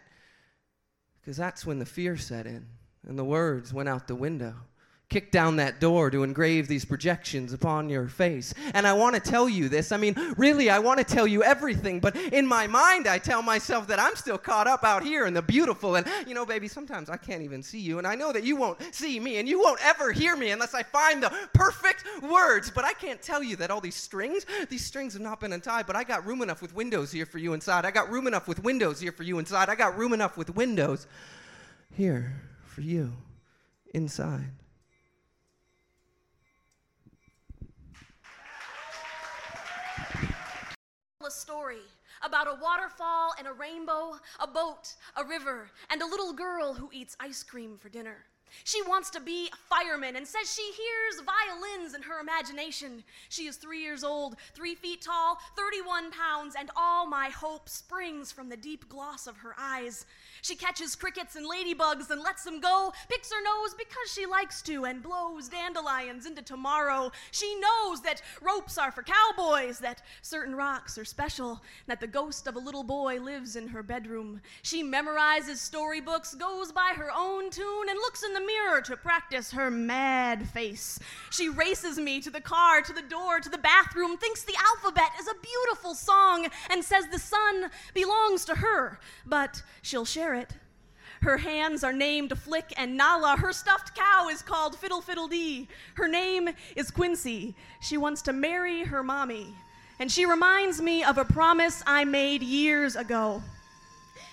Because 1.27 1.37
that's 1.39 1.67
when 1.67 1.81
the 1.81 1.85
fear 1.85 2.17
set 2.17 2.47
in 2.47 2.65
and 3.05 3.19
the 3.19 3.25
words 3.25 3.75
went 3.75 3.89
out 3.89 4.07
the 4.07 4.15
window. 4.15 4.55
Kick 5.09 5.31
down 5.31 5.55
that 5.57 5.79
door 5.79 6.11
to 6.11 6.25
engrave 6.25 6.66
these 6.66 6.85
projections 6.85 7.53
upon 7.53 7.88
your 7.88 8.09
face. 8.09 8.53
And 8.75 8.88
I 8.88 8.92
want 8.92 9.14
to 9.14 9.21
tell 9.21 9.49
you 9.49 9.69
this. 9.69 9.92
I 9.92 9.97
mean, 9.99 10.16
really, 10.37 10.69
I 10.69 10.81
want 10.81 10.99
to 10.99 11.05
tell 11.05 11.29
you 11.29 11.45
everything, 11.45 12.01
but 12.01 12.16
in 12.16 12.45
my 12.45 12.66
mind, 12.66 13.07
I 13.07 13.19
tell 13.19 13.40
myself 13.40 13.87
that 13.87 14.01
I'm 14.01 14.16
still 14.16 14.37
caught 14.37 14.66
up 14.66 14.83
out 14.83 15.05
here 15.05 15.27
in 15.27 15.33
the 15.33 15.42
beautiful. 15.42 15.95
And, 15.95 16.09
you 16.27 16.35
know, 16.35 16.45
baby, 16.45 16.66
sometimes 16.66 17.09
I 17.09 17.16
can't 17.16 17.42
even 17.42 17.62
see 17.62 17.79
you, 17.79 17.99
and 17.99 18.07
I 18.07 18.16
know 18.16 18.33
that 18.33 18.42
you 18.42 18.57
won't 18.57 18.83
see 18.92 19.21
me, 19.21 19.37
and 19.37 19.49
you 19.49 19.61
won't 19.61 19.79
ever 19.85 20.11
hear 20.11 20.37
me 20.37 20.51
unless 20.51 20.75
I 20.75 20.83
find 20.83 21.23
the 21.23 21.33
perfect 21.55 22.05
words. 22.23 22.69
But 22.69 22.85
I 22.85 22.92
can't 22.92 23.23
tell 23.23 23.45
you 23.45 23.55
that 23.57 23.71
all 23.71 23.81
these 23.81 23.95
strings, 23.95 24.45
these 24.69 24.85
strings 24.85 25.12
have 25.12 25.23
not 25.23 25.38
been 25.38 25.53
untied, 25.53 25.87
but 25.87 25.95
I 25.95 26.03
got 26.03 26.27
room 26.27 26.42
enough 26.42 26.61
with 26.61 26.75
windows 26.75 27.12
here 27.12 27.27
for 27.27 27.38
you 27.38 27.53
inside. 27.53 27.85
I 27.85 27.92
got 27.92 28.11
room 28.11 28.27
enough 28.27 28.49
with 28.49 28.64
windows 28.64 29.01
here 29.01 29.12
for 29.12 29.23
you 29.23 29.38
inside. 29.38 29.69
I 29.69 29.77
got 29.77 29.97
room 29.97 30.12
enough 30.12 30.37
with 30.37 30.57
windows 30.57 31.07
here 31.92 32.42
for 32.64 32.81
you 32.81 33.12
inside. 33.95 34.51
A 41.27 41.31
story 41.31 41.83
about 42.23 42.47
a 42.47 42.57
waterfall 42.62 43.35
and 43.37 43.49
a 43.49 43.53
rainbow, 43.53 44.21
a 44.39 44.47
boat, 44.47 44.95
a 45.17 45.25
river, 45.25 45.69
and 45.91 46.01
a 46.01 46.07
little 46.07 46.33
girl 46.33 46.73
who 46.73 46.89
eats 46.93 47.17
ice 47.19 47.43
cream 47.43 47.79
for 47.79 47.89
dinner. 47.89 48.27
She 48.65 48.83
wants 48.83 49.11
to 49.11 49.21
be 49.21 49.49
a 49.53 49.57
fireman 49.75 50.17
and 50.17 50.27
says 50.27 50.53
she 50.53 50.63
hears 50.63 51.25
violins 51.25 51.95
in 51.95 52.03
her 52.03 52.21
imagination. 52.21 53.05
She 53.29 53.47
is 53.47 53.57
three 53.57 53.83
years 53.83 54.05
old, 54.05 54.37
three 54.55 54.75
feet 54.75 55.03
tall, 55.03 55.39
31 55.57 56.11
pounds, 56.11 56.55
and 56.59 56.71
all 56.77 57.07
my 57.07 57.29
hope 57.29 57.69
springs 57.69 58.33
from 58.33 58.49
the 58.49 58.57
deep 58.57 58.89
gloss 58.89 59.27
of 59.27 59.39
her 59.39 59.55
eyes. 59.59 60.07
She 60.43 60.55
catches 60.55 60.95
crickets 60.95 61.37
and 61.37 61.47
ladybugs 61.47 62.11
and 62.11 62.21
lets 62.21 62.45
them 62.45 62.61
go, 62.61 62.93
picks 63.09 63.33
her 63.33 63.43
nose 63.43 63.75
because 63.75 64.13
she 64.13 64.27
likes 64.27 64.63
to, 64.63 64.85
and 64.85 65.03
blows 65.03 65.49
dandelions 65.49 66.27
into 66.27 66.43
tomorrow. 66.43 67.11
She 67.31 67.59
knows 67.59 68.01
that 68.03 68.23
ropes 68.41 68.79
are 68.79 68.93
for 68.93 69.03
cowboys, 69.03 69.79
that 69.81 70.03
certain 70.23 70.55
rocks 70.55 70.99
are 70.99 71.05
special, 71.05 71.63
that 71.87 72.01
the 72.01 72.07
ghost 72.07 72.47
of 72.47 72.57
a 72.57 72.61
little 72.61 72.85
boy 72.85 73.21
lives 73.21 73.57
in 73.57 73.69
her 73.69 73.83
bedroom. 73.83 74.41
She 74.63 74.83
memorizes 74.83 75.57
storybooks, 75.57 76.35
goes 76.35 76.73
by 76.73 76.93
her 76.97 77.11
own 77.15 77.51
tune, 77.51 77.89
and 77.89 77.99
looks 77.99 78.23
in 78.23 78.33
the 78.37 78.46
mirror 78.46 78.83
to 78.83 78.96
practice 78.96 79.51
her 79.53 79.70
mad 79.70 80.46
face. 80.51 80.99
She 81.31 81.49
races 81.49 81.99
me 81.99 82.20
to 82.20 82.31
the 82.31 82.40
car, 82.40 82.83
to 82.83 82.92
the 82.92 83.03
door, 83.03 83.40
to 83.40 83.49
the 83.49 83.57
bathroom, 83.57 84.18
thinks 84.18 84.42
the 84.42 84.57
alphabet 84.75 85.11
is 85.18 85.27
a 85.27 85.40
beautiful 85.40 85.94
song, 85.94 86.46
and 86.68 86.85
says 86.85 87.07
the 87.07 87.18
sun 87.18 87.70
belongs 87.94 88.44
to 88.44 88.57
her, 88.57 89.01
but 89.25 89.62
she'll 89.81 90.05
share 90.05 90.35
it. 90.35 90.53
Her 91.22 91.38
hands 91.38 91.83
are 91.83 91.94
named 91.94 92.37
Flick 92.38 92.75
and 92.77 92.94
Nala. 92.94 93.37
Her 93.38 93.55
stuffed 93.55 93.96
cow 93.96 94.29
is 94.29 94.42
called 94.42 94.79
Fiddle 94.79 95.01
Fiddle 95.01 95.29
Dee. 95.29 95.66
Her 95.94 96.07
name 96.07 96.51
is 96.77 96.90
Quincy. 96.90 97.55
She 97.81 97.96
wants 97.96 98.20
to 98.22 98.35
marry 98.35 98.85
her 98.85 99.03
mommy. 99.03 99.46
And 99.99 100.12
she 100.12 100.27
reminds 100.27 100.83
me 100.83 101.03
of 101.03 101.16
a 101.16 101.25
promise 101.25 101.83
I 101.87 102.05
made 102.05 102.42
years 102.42 102.96
ago 102.96 103.42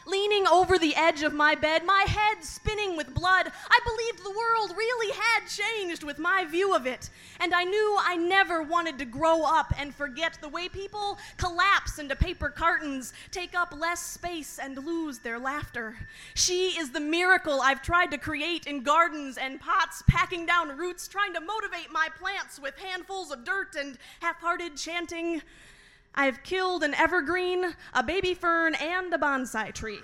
leaning 0.06 0.48
over 0.48 0.78
the 0.78 0.96
edge 0.96 1.24
of 1.24 1.34
my 1.34 1.56
bed, 1.56 1.86
my 1.86 2.06
head 2.08 2.44
spinning 2.44 2.98
with 2.98 3.14
blood. 3.14 3.52
I 3.70 3.80
believed 3.86 4.24
the 4.24 4.38
world 4.38 4.78
really 4.78 5.14
had 5.14 5.48
changed 5.48 6.04
with 6.04 6.20
my 6.20 6.46
view 6.46 6.76
of 6.76 6.86
it. 6.86 7.10
And 7.40 7.54
I 7.54 7.64
knew 7.64 7.98
I 8.00 8.16
never 8.16 8.62
wanted 8.62 8.98
to 9.00 9.06
grow 9.06 9.44
up 9.44 9.74
and 9.78 9.94
forget 9.94 10.38
the 10.42 10.50
way 10.50 10.70
people 10.70 11.18
collapse 11.38 12.00
into 12.00 12.16
paper 12.16 12.50
cartons, 12.50 13.14
take 13.32 13.56
up 13.56 13.74
less 13.78 14.02
space, 14.02 14.60
and 14.62 14.78
lose 14.78 15.20
their 15.20 15.40
laughter. 15.40 15.96
She 16.34 16.78
is 16.80 16.92
the 16.92 17.00
miracle 17.00 17.62
I've 17.62 17.82
tried 17.82 18.12
to 18.12 18.18
create 18.18 18.68
in 18.68 18.84
gardens 18.84 19.38
and 19.38 19.60
pots, 19.60 20.04
packing 20.08 20.46
down 20.46 20.78
roots, 20.78 21.08
trying 21.08 21.34
to 21.34 21.42
motivate 21.42 21.92
my 21.92 22.10
plants 22.20 22.60
with 22.60 22.78
handfuls 22.78 23.32
of 23.32 23.44
dirt 23.44 23.76
and 23.78 23.98
half 24.20 24.40
hearted 24.40 24.78
chanting. 24.78 25.42
I've 26.16 26.44
killed 26.44 26.84
an 26.84 26.94
evergreen, 26.94 27.76
a 27.94 28.04
baby 28.04 28.34
fern, 28.34 28.76
and 28.76 29.14
a 29.14 29.18
bonsai 29.18 29.74
tree. 29.74 30.02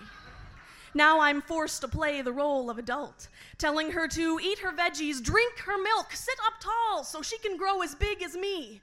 Now 0.94 1.20
I'm 1.20 1.42
forced 1.42 1.82
to 1.82 1.88
play 1.88 2.22
the 2.22 2.34
role 2.34 2.70
of 2.70 2.80
adult, 2.80 3.28
telling 3.60 3.92
her 3.92 4.08
to 4.08 4.40
eat 4.42 4.60
her 4.60 4.72
veggies, 4.72 5.22
drink 5.22 5.60
her 5.60 5.78
milk, 5.78 6.14
sit 6.14 6.36
up 6.48 6.60
tall 6.60 7.04
so 7.04 7.22
she 7.22 7.38
can 7.38 7.58
grow 7.58 7.82
as 7.82 7.94
big 7.94 8.24
as 8.24 8.36
me. 8.36 8.82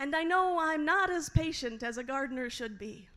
And 0.00 0.16
I 0.16 0.24
know 0.24 0.58
I'm 0.58 0.84
not 0.84 1.10
as 1.10 1.28
patient 1.28 1.82
as 1.82 1.96
a 1.96 2.02
gardener 2.02 2.50
should 2.50 2.78
be. 2.78 3.08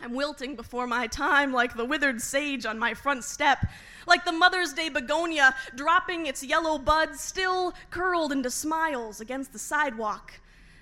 I'm 0.00 0.14
wilting 0.14 0.56
before 0.56 0.86
my 0.86 1.06
time 1.06 1.52
like 1.52 1.76
the 1.76 1.84
withered 1.84 2.20
sage 2.20 2.66
on 2.66 2.78
my 2.78 2.94
front 2.94 3.24
step, 3.24 3.66
like 4.06 4.24
the 4.24 4.32
Mother's 4.32 4.72
Day 4.72 4.88
begonia 4.88 5.54
dropping 5.76 6.26
its 6.26 6.42
yellow 6.42 6.78
buds 6.78 7.20
still 7.20 7.74
curled 7.90 8.32
into 8.32 8.50
smiles 8.50 9.20
against 9.20 9.52
the 9.52 9.58
sidewalk. 9.58 10.32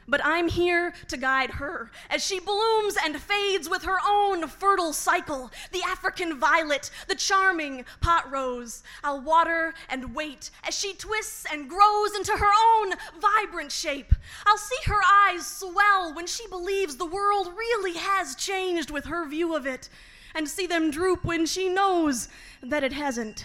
But 0.09 0.21
I'm 0.25 0.49
here 0.49 0.93
to 1.09 1.17
guide 1.17 1.51
her 1.51 1.91
as 2.11 2.25
she 2.25 2.41
blooms 2.41 2.97
and 3.05 3.21
fades 3.21 3.69
with 3.69 3.85
her 3.85 3.99
own 4.07 4.49
fertile 4.49 4.93
cycle. 4.93 5.51
The 5.71 5.83
African 5.87 6.38
violet, 6.38 6.91
the 7.09 7.15
charming 7.15 7.85
pot 8.01 8.31
rose. 8.31 8.83
I'll 9.05 9.21
water 9.21 9.75
and 9.88 10.15
wait 10.15 10.51
as 10.67 10.77
she 10.77 10.95
twists 10.95 11.47
and 11.53 11.69
grows 11.69 12.15
into 12.17 12.33
her 12.33 12.53
own 12.75 12.95
vibrant 13.21 13.73
shape. 13.73 14.12
I'll 14.47 14.59
see 14.59 14.79
her 14.87 15.01
eyes 15.29 15.47
swell 15.47 16.12
when 16.15 16.27
she 16.27 16.47
believes 16.49 16.97
the 16.97 17.07
world 17.07 17.53
really 17.57 17.95
has 17.99 18.35
changed 18.35 18.91
with 18.91 19.05
her 19.07 19.27
view 19.27 19.55
of 19.55 19.67
it, 19.67 19.88
and 20.35 20.49
see 20.49 20.67
them 20.67 20.91
droop 20.91 21.25
when 21.25 21.47
she 21.47 21.69
knows 21.69 22.29
that 22.62 22.83
it 22.83 22.93
hasn't. 22.93 23.45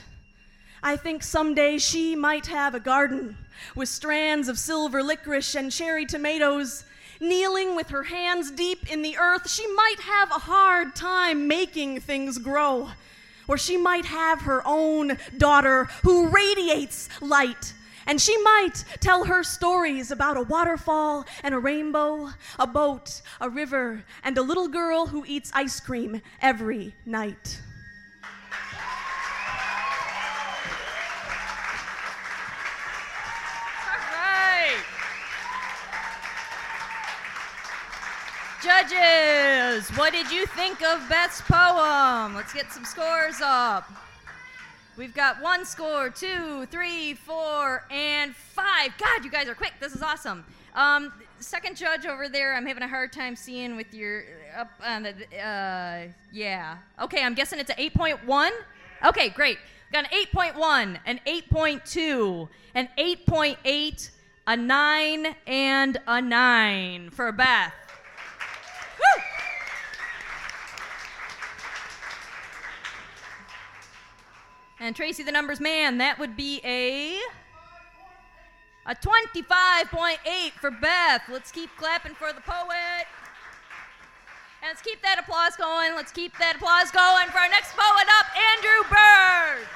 I 0.81 0.95
think 0.95 1.23
someday 1.23 1.77
she 1.79 2.15
might 2.15 2.47
have 2.47 2.75
a 2.75 2.79
garden 2.79 3.37
with 3.75 3.89
strands 3.89 4.47
of 4.47 4.59
silver 4.59 5.03
licorice 5.03 5.55
and 5.55 5.71
cherry 5.71 6.05
tomatoes. 6.05 6.83
Kneeling 7.19 7.75
with 7.75 7.89
her 7.89 8.03
hands 8.03 8.51
deep 8.51 8.91
in 8.91 9.01
the 9.01 9.17
earth, 9.17 9.49
she 9.49 9.65
might 9.73 9.99
have 10.01 10.29
a 10.29 10.35
hard 10.35 10.95
time 10.95 11.47
making 11.47 11.99
things 11.99 12.37
grow. 12.37 12.89
Or 13.47 13.57
she 13.57 13.77
might 13.77 14.05
have 14.05 14.41
her 14.41 14.61
own 14.65 15.17
daughter 15.37 15.85
who 16.03 16.27
radiates 16.27 17.09
light. 17.21 17.73
And 18.05 18.21
she 18.21 18.37
might 18.41 18.85
tell 19.01 19.25
her 19.25 19.43
stories 19.43 20.11
about 20.11 20.37
a 20.37 20.43
waterfall 20.43 21.25
and 21.43 21.53
a 21.53 21.59
rainbow, 21.59 22.29
a 22.57 22.67
boat, 22.67 23.21
a 23.41 23.49
river, 23.49 24.03
and 24.23 24.37
a 24.37 24.41
little 24.41 24.69
girl 24.69 25.07
who 25.07 25.25
eats 25.27 25.51
ice 25.53 25.79
cream 25.79 26.21
every 26.41 26.93
night. 27.05 27.61
Judges, 38.63 39.87
what 39.89 40.13
did 40.13 40.31
you 40.31 40.47
think 40.47 40.81
of 40.81 41.07
Beth's 41.09 41.41
poem? 41.41 42.33
Let's 42.33 42.53
get 42.53 42.71
some 42.71 42.85
scores 42.85 43.39
up. 43.39 43.87
We've 44.97 45.13
got 45.13 45.39
one 45.43 45.63
score, 45.63 46.09
two, 46.09 46.65
three, 46.65 47.13
four, 47.13 47.85
and 47.91 48.35
five. 48.35 48.97
God, 48.97 49.23
you 49.23 49.29
guys 49.29 49.47
are 49.47 49.53
quick. 49.53 49.73
This 49.79 49.93
is 49.93 50.01
awesome. 50.01 50.43
Um, 50.73 51.13
second 51.39 51.77
judge 51.77 52.07
over 52.07 52.27
there, 52.29 52.55
I'm 52.55 52.65
having 52.65 52.81
a 52.81 52.87
hard 52.87 53.13
time 53.13 53.35
seeing 53.35 53.75
with 53.75 53.93
your 53.93 54.23
up 54.57 54.71
on 54.83 55.03
the. 55.03 55.11
Uh, 55.39 56.07
yeah. 56.31 56.77
Okay, 56.99 57.21
I'm 57.21 57.35
guessing 57.35 57.59
it's 57.59 57.69
an 57.69 57.77
8.1. 57.77 58.49
Okay, 59.05 59.29
great. 59.29 59.59
Got 59.93 60.05
an 60.05 60.25
8.1, 60.33 60.97
an 61.05 61.19
8.2, 61.27 62.49
an 62.73 62.89
8.8, 62.97 64.09
a 64.47 64.57
9, 64.57 65.35
and 65.45 65.97
a 66.07 66.21
9 66.21 67.09
for 67.11 67.31
Beth. 67.31 67.73
And 74.79 74.95
Tracy, 74.95 75.23
the 75.23 75.33
numbers 75.33 75.59
man, 75.59 75.97
that 75.97 76.17
would 76.17 76.37
be 76.37 76.61
a 76.63 77.19
a 78.85 78.95
25.8 78.95 80.51
for 80.61 80.71
Beth. 80.71 81.23
Let's 81.29 81.51
keep 81.51 81.69
clapping 81.75 82.13
for 82.13 82.31
the 82.31 82.39
poet. 82.39 83.05
And 84.61 84.69
let's 84.69 84.81
keep 84.81 85.01
that 85.01 85.19
applause 85.19 85.57
going. 85.57 85.93
Let's 85.93 86.13
keep 86.13 86.31
that 86.37 86.55
applause 86.55 86.89
going 86.91 87.27
for 87.27 87.39
our 87.39 87.49
next 87.49 87.73
poet 87.75 88.07
up, 88.17 88.27
Andrew 88.55 88.83
Bird. 88.89 89.67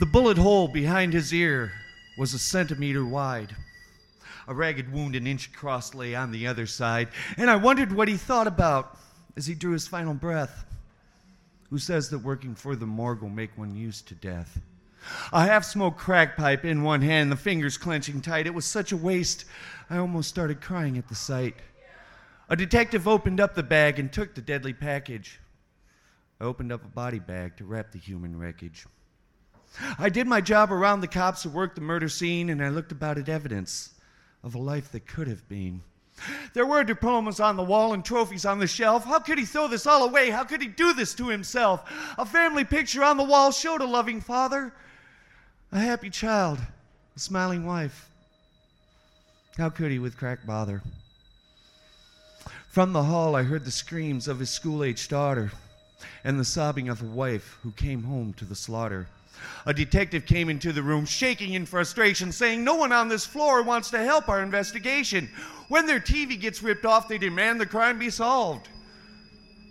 The 0.00 0.06
bullet 0.06 0.36
hole 0.36 0.66
behind 0.66 1.12
his 1.12 1.32
ear 1.32 1.72
was 2.16 2.34
a 2.34 2.38
centimeter 2.38 3.04
wide. 3.04 3.54
A 4.48 4.54
ragged 4.54 4.92
wound 4.92 5.16
an 5.16 5.26
inch 5.26 5.48
across 5.48 5.94
lay 5.94 6.14
on 6.14 6.30
the 6.30 6.46
other 6.46 6.66
side, 6.66 7.08
and 7.36 7.50
I 7.50 7.56
wondered 7.56 7.92
what 7.92 8.08
he 8.08 8.16
thought 8.16 8.46
about 8.46 8.96
as 9.36 9.46
he 9.46 9.54
drew 9.54 9.72
his 9.72 9.88
final 9.88 10.14
breath. 10.14 10.64
Who 11.70 11.78
says 11.78 12.10
that 12.10 12.18
working 12.18 12.54
for 12.54 12.76
the 12.76 12.86
morgue 12.86 13.22
will 13.22 13.28
make 13.28 13.58
one 13.58 13.74
used 13.74 14.06
to 14.08 14.14
death? 14.14 14.60
A 15.32 15.44
half 15.44 15.64
smoked 15.64 15.98
crack 15.98 16.36
pipe 16.36 16.64
in 16.64 16.82
one 16.82 17.02
hand, 17.02 17.30
the 17.30 17.36
fingers 17.36 17.76
clenching 17.76 18.20
tight. 18.20 18.46
It 18.46 18.54
was 18.54 18.64
such 18.64 18.92
a 18.92 18.96
waste, 18.96 19.44
I 19.90 19.98
almost 19.98 20.28
started 20.28 20.60
crying 20.60 20.96
at 20.98 21.08
the 21.08 21.14
sight. 21.14 21.56
A 22.48 22.56
detective 22.56 23.08
opened 23.08 23.40
up 23.40 23.54
the 23.54 23.62
bag 23.62 23.98
and 23.98 24.12
took 24.12 24.34
the 24.34 24.40
deadly 24.40 24.72
package. 24.72 25.40
I 26.40 26.44
opened 26.44 26.70
up 26.70 26.84
a 26.84 26.88
body 26.88 27.18
bag 27.18 27.56
to 27.56 27.64
wrap 27.64 27.92
the 27.92 27.98
human 27.98 28.38
wreckage. 28.38 28.86
I 29.98 30.08
did 30.08 30.26
my 30.26 30.40
job 30.40 30.72
around 30.72 31.00
the 31.00 31.08
cops 31.08 31.42
who 31.42 31.50
worked 31.50 31.74
the 31.74 31.80
murder 31.80 32.08
scene, 32.08 32.50
and 32.50 32.62
I 32.62 32.68
looked 32.68 32.92
about 32.92 33.18
at 33.18 33.28
evidence 33.28 33.94
of 34.42 34.54
a 34.54 34.58
life 34.58 34.92
that 34.92 35.06
could 35.06 35.28
have 35.28 35.48
been. 35.48 35.82
There 36.54 36.66
were 36.66 36.82
diplomas 36.84 37.40
on 37.40 37.56
the 37.56 37.62
wall 37.62 37.92
and 37.92 38.04
trophies 38.04 38.46
on 38.46 38.58
the 38.58 38.66
shelf. 38.66 39.04
How 39.04 39.18
could 39.18 39.38
he 39.38 39.44
throw 39.44 39.68
this 39.68 39.86
all 39.86 40.04
away? 40.04 40.30
How 40.30 40.44
could 40.44 40.62
he 40.62 40.68
do 40.68 40.94
this 40.94 41.14
to 41.14 41.28
himself? 41.28 41.90
A 42.16 42.24
family 42.24 42.64
picture 42.64 43.04
on 43.04 43.16
the 43.16 43.24
wall 43.24 43.52
showed 43.52 43.82
a 43.82 43.86
loving 43.86 44.20
father, 44.20 44.72
a 45.72 45.78
happy 45.78 46.08
child, 46.08 46.58
a 47.14 47.18
smiling 47.18 47.66
wife. 47.66 48.08
How 49.58 49.68
could 49.68 49.90
he 49.90 49.98
with 49.98 50.16
crack 50.16 50.46
bother? 50.46 50.82
From 52.70 52.92
the 52.92 53.04
hall, 53.04 53.34
I 53.34 53.42
heard 53.42 53.64
the 53.64 53.70
screams 53.70 54.28
of 54.28 54.38
his 54.38 54.50
school 54.50 54.84
aged 54.84 55.10
daughter 55.10 55.52
and 56.24 56.38
the 56.38 56.44
sobbing 56.44 56.88
of 56.88 57.02
a 57.02 57.06
wife 57.06 57.58
who 57.62 57.72
came 57.72 58.02
home 58.02 58.32
to 58.34 58.44
the 58.44 58.54
slaughter. 58.54 59.06
A 59.66 59.74
detective 59.74 60.26
came 60.26 60.48
into 60.48 60.72
the 60.72 60.82
room, 60.82 61.04
shaking 61.04 61.54
in 61.54 61.66
frustration, 61.66 62.32
saying, 62.32 62.62
No 62.62 62.74
one 62.74 62.92
on 62.92 63.08
this 63.08 63.26
floor 63.26 63.62
wants 63.62 63.90
to 63.90 63.98
help 63.98 64.28
our 64.28 64.42
investigation. 64.42 65.28
When 65.68 65.86
their 65.86 66.00
TV 66.00 66.40
gets 66.40 66.62
ripped 66.62 66.84
off, 66.84 67.08
they 67.08 67.18
demand 67.18 67.60
the 67.60 67.66
crime 67.66 67.98
be 67.98 68.10
solved. 68.10 68.68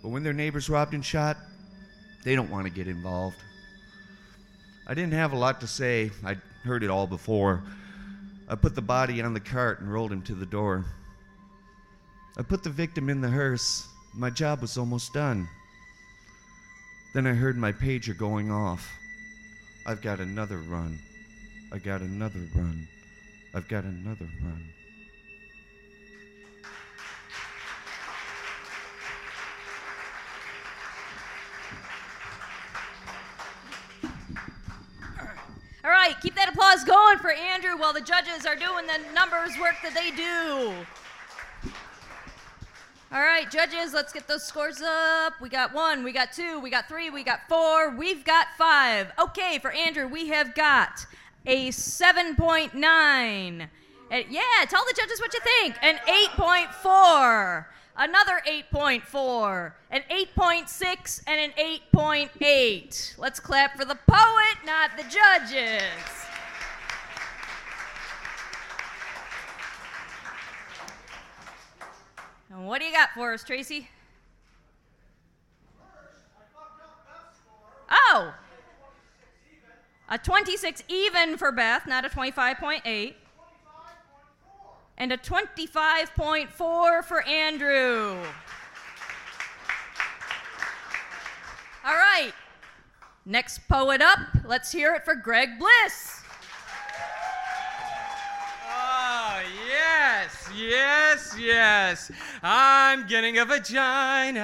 But 0.02 0.10
when 0.10 0.22
their 0.22 0.32
neighbors 0.32 0.68
robbed 0.68 0.94
and 0.94 1.04
shot, 1.04 1.36
they 2.24 2.34
don't 2.34 2.50
want 2.50 2.64
to 2.64 2.70
get 2.70 2.88
involved. 2.88 3.36
I 4.86 4.94
didn't 4.94 5.14
have 5.14 5.32
a 5.32 5.36
lot 5.36 5.60
to 5.62 5.66
say, 5.66 6.10
I'd 6.24 6.40
heard 6.64 6.84
it 6.84 6.90
all 6.90 7.06
before. 7.06 7.62
I 8.48 8.54
put 8.54 8.74
the 8.74 8.82
body 8.82 9.20
on 9.22 9.34
the 9.34 9.40
cart 9.40 9.80
and 9.80 9.92
rolled 9.92 10.12
him 10.12 10.22
to 10.22 10.34
the 10.34 10.46
door. 10.46 10.84
I 12.38 12.42
put 12.42 12.62
the 12.62 12.70
victim 12.70 13.08
in 13.08 13.20
the 13.20 13.30
hearse. 13.30 13.88
My 14.14 14.30
job 14.30 14.60
was 14.60 14.76
almost 14.76 15.12
done. 15.12 15.48
Then 17.14 17.26
I 17.26 17.32
heard 17.32 17.56
my 17.56 17.72
pager 17.72 18.16
going 18.16 18.50
off. 18.50 18.88
I've 19.88 20.02
got 20.02 20.18
another 20.18 20.58
run. 20.58 20.98
I 21.70 21.78
got 21.78 22.00
another 22.00 22.40
run. 22.56 22.88
I've 23.54 23.68
got 23.68 23.84
another 23.84 24.26
run. 24.42 24.64
All 35.84 35.90
right, 35.92 36.16
keep 36.20 36.34
that 36.34 36.48
applause 36.48 36.82
going 36.82 37.18
for 37.18 37.30
Andrew 37.30 37.78
while 37.78 37.92
the 37.92 38.00
judges 38.00 38.44
are 38.44 38.56
doing 38.56 38.88
the 38.88 38.98
numbers 39.14 39.56
work 39.60 39.76
that 39.84 39.94
they 39.94 40.10
do. 40.10 40.74
All 43.12 43.20
right, 43.20 43.48
judges, 43.48 43.94
let's 43.94 44.12
get 44.12 44.26
those 44.26 44.42
scores 44.42 44.82
up. 44.82 45.40
We 45.40 45.48
got 45.48 45.72
one, 45.72 46.02
we 46.02 46.10
got 46.12 46.32
two, 46.32 46.58
we 46.58 46.70
got 46.70 46.88
three, 46.88 47.08
we 47.08 47.22
got 47.22 47.48
four, 47.48 47.90
we've 47.90 48.24
got 48.24 48.48
five. 48.58 49.12
Okay, 49.16 49.60
for 49.62 49.70
Andrew, 49.70 50.08
we 50.08 50.26
have 50.28 50.56
got 50.56 51.06
a 51.46 51.68
7.9. 51.68 53.62
Uh, 53.62 54.16
yeah, 54.28 54.42
tell 54.68 54.84
the 54.84 54.94
judges 54.96 55.20
what 55.20 55.32
you 55.32 55.40
think. 55.40 55.76
An 55.82 55.98
8.4, 56.08 57.66
another 57.96 58.42
8.4, 58.44 59.72
an 59.92 60.02
8.6, 60.10 61.22
and 61.28 61.52
an 61.52 61.80
8.8. 61.94 63.18
Let's 63.18 63.38
clap 63.38 63.78
for 63.78 63.84
the 63.84 63.98
poet, 64.08 64.66
not 64.66 64.90
the 64.96 65.04
judges. 65.04 66.25
And 72.56 72.66
what 72.66 72.80
do 72.80 72.86
you 72.86 72.92
got 72.92 73.10
for 73.10 73.34
us, 73.34 73.44
Tracy? 73.44 73.86
Oh! 77.90 78.32
A 80.08 80.16
26 80.16 80.82
even 80.88 81.36
for 81.36 81.52
Beth, 81.52 81.86
not 81.86 82.06
a 82.06 82.08
25.8. 82.08 83.14
And 84.96 85.12
a 85.12 85.18
25.4 85.18 87.04
for 87.04 87.22
Andrew. 87.28 88.16
All 91.84 91.94
right. 91.94 92.32
Next 93.26 93.68
poet 93.68 94.00
up, 94.00 94.20
let's 94.46 94.72
hear 94.72 94.94
it 94.94 95.04
for 95.04 95.14
Greg 95.14 95.58
Bliss. 95.58 96.15
Yes, 100.56 101.36
yes. 101.38 102.10
I'm 102.42 103.06
getting 103.06 103.38
a 103.38 103.44
vagina. 103.44 104.42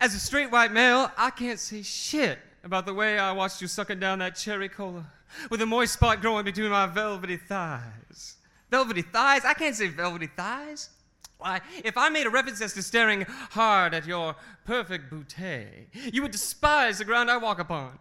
As 0.00 0.14
a 0.14 0.18
straight 0.18 0.50
white 0.50 0.72
male, 0.72 1.10
I 1.16 1.30
can't 1.30 1.58
say 1.58 1.82
shit 1.82 2.38
about 2.64 2.86
the 2.86 2.94
way 2.94 3.18
I 3.18 3.32
watched 3.32 3.60
you 3.60 3.66
sucking 3.66 4.00
down 4.00 4.20
that 4.20 4.36
cherry 4.36 4.68
cola 4.68 5.04
with 5.50 5.60
a 5.62 5.66
moist 5.66 5.94
spot 5.94 6.20
growing 6.20 6.44
between 6.44 6.70
my 6.70 6.86
velvety 6.86 7.36
thighs. 7.36 8.36
Velvety 8.70 9.02
thighs? 9.02 9.44
I 9.44 9.54
can't 9.54 9.74
say 9.74 9.88
velvety 9.88 10.28
thighs. 10.28 10.90
Why, 11.38 11.60
if 11.84 11.98
I 11.98 12.08
made 12.08 12.26
a 12.26 12.30
reference 12.30 12.60
as 12.60 12.72
to 12.74 12.82
staring 12.82 13.26
hard 13.50 13.94
at 13.94 14.06
your 14.06 14.36
perfect 14.64 15.10
bouquet, 15.10 15.88
you 16.12 16.22
would 16.22 16.30
despise 16.30 16.98
the 16.98 17.04
ground 17.04 17.30
I 17.30 17.36
walk 17.36 17.58
upon. 17.58 17.98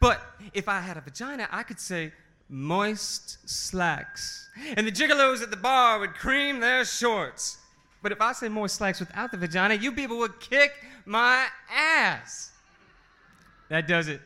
But 0.00 0.22
if 0.54 0.68
I 0.68 0.80
had 0.80 0.96
a 0.96 1.02
vagina, 1.02 1.48
I 1.52 1.62
could 1.62 1.78
say 1.78 2.12
moist 2.48 3.48
slacks. 3.48 4.47
And 4.76 4.86
the 4.86 4.92
gigolos 4.92 5.42
at 5.42 5.50
the 5.50 5.56
bar 5.56 5.98
would 5.98 6.14
cream 6.14 6.60
their 6.60 6.84
shorts. 6.84 7.58
But 8.02 8.12
if 8.12 8.20
I 8.20 8.32
say 8.32 8.48
more 8.48 8.68
slacks 8.68 9.00
without 9.00 9.30
the 9.30 9.36
vagina, 9.36 9.74
you 9.74 9.92
people 9.92 10.18
would 10.18 10.38
kick 10.40 10.72
my 11.04 11.46
ass. 11.70 12.52
That 13.68 13.86
does 13.86 14.08
it. 14.08 14.22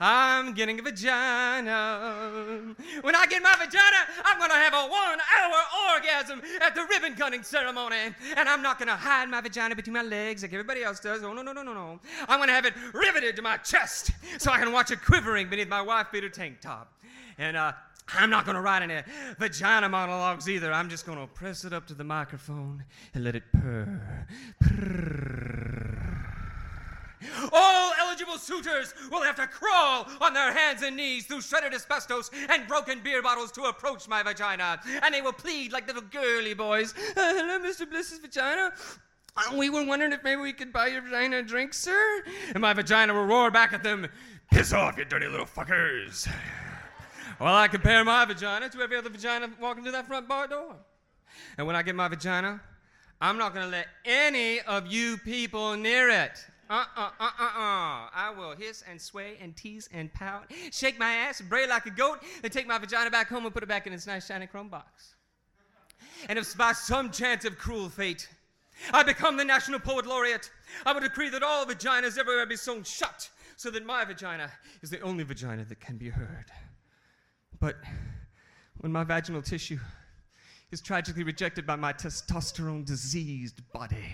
I'm 0.00 0.54
getting 0.54 0.78
a 0.78 0.82
vagina. 0.82 2.74
When 3.00 3.16
I 3.16 3.26
get 3.26 3.42
my 3.42 3.54
vagina, 3.58 3.96
I'm 4.24 4.38
gonna 4.38 4.54
have 4.54 4.72
a 4.72 4.86
one 4.86 5.18
hour 5.36 5.94
orgasm 5.94 6.40
at 6.60 6.76
the 6.76 6.86
ribbon 6.88 7.14
cutting 7.16 7.42
ceremony. 7.42 7.96
And 8.36 8.48
I'm 8.48 8.62
not 8.62 8.78
gonna 8.78 8.96
hide 8.96 9.28
my 9.28 9.40
vagina 9.40 9.74
between 9.74 9.94
my 9.94 10.02
legs 10.02 10.42
like 10.42 10.52
everybody 10.52 10.84
else 10.84 11.00
does. 11.00 11.24
Oh, 11.24 11.32
no, 11.32 11.42
no, 11.42 11.52
no, 11.52 11.64
no, 11.64 11.74
no. 11.74 11.98
I'm 12.28 12.38
gonna 12.38 12.52
have 12.52 12.66
it 12.66 12.74
riveted 12.92 13.34
to 13.34 13.42
my 13.42 13.56
chest 13.56 14.12
so 14.38 14.52
I 14.52 14.58
can 14.58 14.70
watch 14.70 14.92
it 14.92 15.02
quivering 15.02 15.50
beneath 15.50 15.68
my 15.68 15.82
wife 15.82 16.06
beater 16.12 16.28
tank 16.28 16.60
top. 16.60 16.92
And, 17.36 17.56
uh, 17.56 17.72
I'm 18.12 18.30
not 18.30 18.44
going 18.44 18.54
to 18.54 18.60
write 18.60 18.82
any 18.82 19.02
vagina 19.38 19.88
monologues 19.88 20.48
either. 20.48 20.72
I'm 20.72 20.88
just 20.88 21.06
going 21.06 21.18
to 21.18 21.26
press 21.26 21.64
it 21.64 21.72
up 21.72 21.86
to 21.86 21.94
the 21.94 22.04
microphone 22.04 22.84
and 23.14 23.24
let 23.24 23.34
it 23.34 23.44
purr. 23.52 24.26
Purr. 24.60 26.24
All 27.52 27.92
eligible 28.00 28.38
suitors 28.38 28.94
will 29.10 29.22
have 29.22 29.36
to 29.36 29.46
crawl 29.46 30.06
on 30.20 30.34
their 30.34 30.52
hands 30.52 30.82
and 30.82 30.96
knees 30.96 31.24
through 31.26 31.40
shredded 31.40 31.72
asbestos 31.72 32.30
and 32.50 32.68
broken 32.68 33.00
beer 33.02 33.22
bottles 33.22 33.50
to 33.52 33.62
approach 33.62 34.08
my 34.08 34.22
vagina. 34.22 34.80
And 35.02 35.14
they 35.14 35.22
will 35.22 35.32
plead 35.32 35.72
like 35.72 35.86
little 35.86 36.02
girly 36.02 36.54
boys. 36.54 36.94
Uh, 37.16 37.34
hello, 37.34 37.58
Mr. 37.60 37.88
Bliss's 37.88 38.18
vagina. 38.18 38.72
Uh, 39.36 39.56
we 39.56 39.70
were 39.70 39.84
wondering 39.84 40.12
if 40.12 40.22
maybe 40.22 40.40
we 40.40 40.52
could 40.52 40.72
buy 40.72 40.88
your 40.88 41.02
vagina 41.02 41.38
a 41.38 41.42
drink, 41.42 41.74
sir. 41.74 42.24
And 42.48 42.60
my 42.60 42.72
vagina 42.72 43.14
will 43.14 43.24
roar 43.24 43.50
back 43.50 43.72
at 43.72 43.82
them. 43.82 44.06
Piss 44.52 44.72
off, 44.72 44.98
you 44.98 45.04
dirty 45.04 45.26
little 45.26 45.46
fuckers. 45.46 46.28
Well, 47.40 47.54
I 47.54 47.68
compare 47.68 48.04
my 48.04 48.24
vagina 48.24 48.68
to 48.68 48.80
every 48.80 48.96
other 48.96 49.10
vagina 49.10 49.50
walking 49.60 49.82
through 49.82 49.92
that 49.92 50.06
front 50.06 50.28
bar 50.28 50.46
door. 50.46 50.76
And 51.58 51.66
when 51.66 51.74
I 51.74 51.82
get 51.82 51.96
my 51.96 52.08
vagina, 52.08 52.60
I'm 53.20 53.38
not 53.38 53.54
going 53.54 53.64
to 53.64 53.70
let 53.70 53.86
any 54.04 54.60
of 54.60 54.86
you 54.86 55.16
people 55.18 55.76
near 55.76 56.08
it. 56.10 56.44
Uh 56.70 56.84
uh 56.96 57.10
uh 57.20 57.30
uh 57.38 57.44
uh. 57.44 58.08
I 58.14 58.32
will 58.36 58.54
hiss 58.56 58.82
and 58.88 59.00
sway 59.00 59.36
and 59.40 59.54
tease 59.54 59.88
and 59.92 60.12
pout, 60.14 60.50
shake 60.70 60.98
my 60.98 61.12
ass 61.12 61.42
bray 61.42 61.66
like 61.66 61.84
a 61.86 61.90
goat, 61.90 62.20
and 62.42 62.50
take 62.50 62.66
my 62.66 62.78
vagina 62.78 63.10
back 63.10 63.28
home 63.28 63.44
and 63.44 63.52
put 63.52 63.62
it 63.62 63.68
back 63.68 63.86
in 63.86 63.92
its 63.92 64.06
nice 64.06 64.26
shiny 64.26 64.46
chrome 64.46 64.68
box. 64.68 65.14
And 66.28 66.38
if 66.38 66.56
by 66.56 66.72
some 66.72 67.10
chance 67.10 67.44
of 67.44 67.58
cruel 67.58 67.90
fate 67.90 68.28
I 68.92 69.02
become 69.02 69.36
the 69.36 69.44
National 69.44 69.78
Poet 69.78 70.06
Laureate, 70.06 70.50
I 70.86 70.92
would 70.92 71.02
decree 71.02 71.28
that 71.30 71.42
all 71.42 71.66
vaginas 71.66 72.18
everywhere 72.18 72.46
be 72.46 72.56
sewn 72.56 72.82
shut, 72.82 73.28
so 73.56 73.70
that 73.70 73.84
my 73.84 74.04
vagina 74.04 74.50
is 74.82 74.90
the 74.90 75.00
only 75.00 75.24
vagina 75.24 75.64
that 75.64 75.80
can 75.80 75.96
be 75.96 76.08
heard. 76.08 76.46
But 77.64 77.76
when 78.76 78.92
my 78.92 79.04
vaginal 79.04 79.40
tissue 79.40 79.78
is 80.70 80.82
tragically 80.82 81.22
rejected 81.22 81.66
by 81.66 81.76
my 81.76 81.94
testosterone 81.94 82.84
diseased 82.84 83.62
body, 83.72 84.04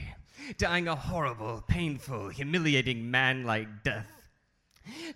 dying 0.57 0.87
a 0.87 0.95
horrible, 0.95 1.65
painful, 1.67 2.29
humiliating 2.29 3.11
man 3.11 3.43
like 3.43 3.83
death. 3.83 4.20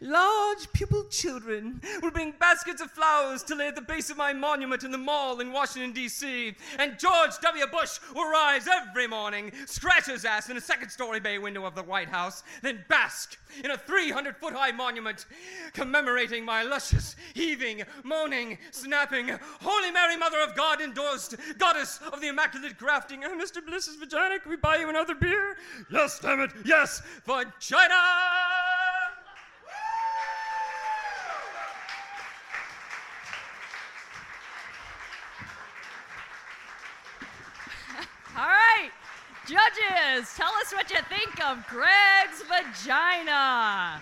Large 0.00 0.72
pupil 0.72 1.04
children 1.10 1.80
will 2.02 2.10
bring 2.10 2.34
baskets 2.38 2.80
of 2.80 2.90
flowers 2.90 3.42
to 3.44 3.54
lay 3.54 3.68
at 3.68 3.74
the 3.74 3.82
base 3.82 4.10
of 4.10 4.16
my 4.16 4.32
monument 4.32 4.84
in 4.84 4.90
the 4.90 4.98
mall 4.98 5.40
in 5.40 5.52
Washington, 5.52 5.92
D.C. 5.92 6.54
And 6.78 6.98
George 6.98 7.38
W. 7.42 7.66
Bush 7.66 7.98
will 8.14 8.30
rise 8.30 8.66
every 8.68 9.06
morning, 9.06 9.52
scratch 9.66 10.06
his 10.06 10.24
ass 10.24 10.50
in 10.50 10.56
a 10.56 10.60
second 10.60 10.90
story 10.90 11.20
bay 11.20 11.38
window 11.38 11.64
of 11.64 11.74
the 11.74 11.82
White 11.82 12.08
House, 12.08 12.42
then 12.62 12.84
bask 12.88 13.38
in 13.62 13.70
a 13.70 13.78
300 13.78 14.36
foot 14.36 14.52
high 14.52 14.72
monument 14.72 15.26
commemorating 15.72 16.44
my 16.44 16.62
luscious, 16.62 17.16
heaving, 17.34 17.82
moaning, 18.02 18.58
snapping, 18.70 19.30
Holy 19.60 19.90
Mary, 19.90 20.16
Mother 20.16 20.40
of 20.40 20.54
God 20.56 20.80
endorsed, 20.80 21.36
goddess 21.58 22.00
of 22.12 22.20
the 22.20 22.28
Immaculate 22.28 22.78
Grafting. 22.78 23.24
Oh, 23.24 23.38
Mr. 23.38 23.64
Bliss's 23.64 23.96
vagina, 23.96 24.38
can 24.38 24.50
we 24.50 24.56
buy 24.56 24.76
you 24.76 24.88
another 24.88 25.14
beer? 25.14 25.56
Yes, 25.90 26.18
damn 26.20 26.40
it, 26.40 26.50
yes, 26.64 27.02
vagina! 27.26 27.94
All 38.36 38.42
right, 38.42 38.90
judges, 39.46 40.34
tell 40.36 40.52
us 40.60 40.72
what 40.72 40.90
you 40.90 40.98
think 41.08 41.44
of 41.44 41.66
Greg's 41.66 42.42
vagina. 42.42 44.00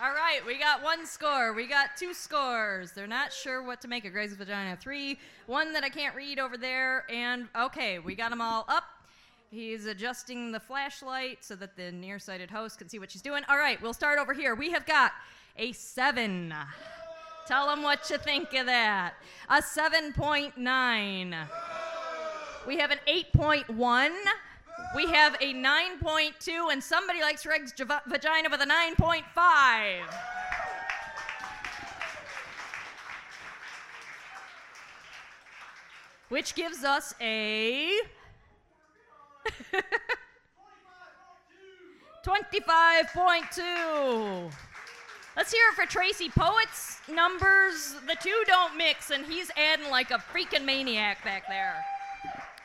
All 0.00 0.12
right, 0.12 0.40
we 0.46 0.58
got 0.58 0.82
one 0.82 1.06
score. 1.06 1.52
We 1.52 1.66
got 1.66 1.96
two 1.96 2.14
scores. 2.14 2.92
They're 2.92 3.06
not 3.06 3.32
sure 3.32 3.62
what 3.62 3.80
to 3.82 3.88
make 3.88 4.04
of 4.04 4.12
Greg's 4.12 4.34
vagina. 4.34 4.76
Three, 4.76 5.18
one 5.46 5.72
that 5.72 5.84
I 5.84 5.88
can't 5.88 6.14
read 6.14 6.38
over 6.38 6.56
there, 6.56 7.04
and 7.10 7.48
okay, 7.56 7.98
we 7.98 8.14
got 8.14 8.30
them 8.30 8.40
all 8.40 8.64
up. 8.68 8.84
He's 9.50 9.86
adjusting 9.86 10.50
the 10.50 10.60
flashlight 10.60 11.44
so 11.44 11.54
that 11.56 11.76
the 11.76 11.92
nearsighted 11.92 12.50
host 12.50 12.78
can 12.78 12.88
see 12.88 12.98
what 12.98 13.10
she's 13.10 13.22
doing. 13.22 13.42
All 13.48 13.58
right, 13.58 13.80
we'll 13.82 13.92
start 13.92 14.18
over 14.18 14.32
here. 14.32 14.54
We 14.54 14.70
have 14.70 14.86
got 14.86 15.12
a 15.56 15.72
seven. 15.72 16.54
Tell 17.46 17.66
them 17.66 17.82
what 17.82 18.08
you 18.08 18.18
think 18.18 18.54
of 18.54 18.66
that. 18.66 19.14
A 19.48 19.60
7.9. 19.60 21.48
We 22.66 22.78
have 22.78 22.90
an 22.90 22.98
8.1. 23.08 24.10
We 24.94 25.06
have 25.06 25.34
a 25.40 25.54
9.2, 25.54 26.72
and 26.72 26.82
somebody 26.82 27.20
likes 27.20 27.42
java- 27.42 28.02
vagina 28.06 28.48
with 28.50 28.60
a 28.60 28.66
9.5. 28.66 30.02
Which 36.28 36.54
gives 36.54 36.84
us 36.84 37.14
a 37.20 38.00
25.2. 42.24 44.52
Let's 45.36 45.52
hear 45.52 45.62
it 45.70 45.74
for 45.74 45.86
Tracy. 45.86 46.30
Poets, 46.30 47.00
numbers, 47.10 47.96
the 48.06 48.16
two 48.22 48.44
don't 48.46 48.76
mix, 48.76 49.10
and 49.10 49.24
he's 49.26 49.50
adding 49.56 49.90
like 49.90 50.10
a 50.10 50.22
freaking 50.32 50.64
maniac 50.64 51.24
back 51.24 51.48
there. 51.48 51.84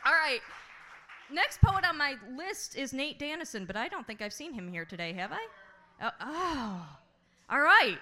All 0.08 0.14
right. 0.14 0.40
Next 1.30 1.60
poet 1.60 1.84
on 1.86 1.98
my 1.98 2.14
list 2.34 2.78
is 2.78 2.94
Nate 2.94 3.18
Dannison, 3.18 3.66
but 3.66 3.76
I 3.76 3.88
don't 3.88 4.06
think 4.06 4.22
I've 4.22 4.32
seen 4.32 4.54
him 4.54 4.66
here 4.66 4.86
today, 4.86 5.12
have 5.12 5.32
I? 5.32 5.46
Oh, 6.02 6.10
oh. 6.22 6.86
all 7.50 7.60
right. 7.60 7.98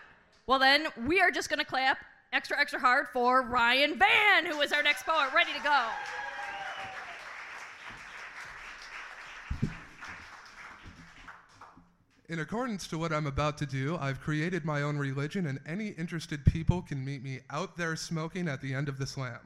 Well, 0.46 0.60
then 0.60 0.86
we 1.04 1.20
are 1.20 1.32
just 1.32 1.50
going 1.50 1.58
to 1.58 1.64
clap 1.64 1.98
extra, 2.32 2.60
extra 2.60 2.78
hard 2.78 3.08
for 3.12 3.42
Ryan 3.42 3.98
Van, 3.98 4.46
who 4.46 4.60
is 4.60 4.72
our 4.72 4.84
next 4.84 5.04
poet, 5.04 5.34
ready 5.34 5.50
to 5.52 5.60
go. 5.64 5.86
In 12.28 12.38
accordance 12.38 12.86
to 12.86 12.98
what 12.98 13.12
I'm 13.12 13.26
about 13.26 13.58
to 13.58 13.66
do, 13.66 13.98
I've 14.00 14.20
created 14.20 14.64
my 14.64 14.82
own 14.82 14.96
religion, 14.96 15.46
and 15.46 15.58
any 15.66 15.88
interested 15.88 16.44
people 16.44 16.82
can 16.82 17.04
meet 17.04 17.24
me 17.24 17.40
out 17.50 17.76
there 17.76 17.96
smoking 17.96 18.46
at 18.46 18.60
the 18.60 18.74
end 18.74 18.88
of 18.88 18.98
the 18.98 19.06
slam. 19.08 19.40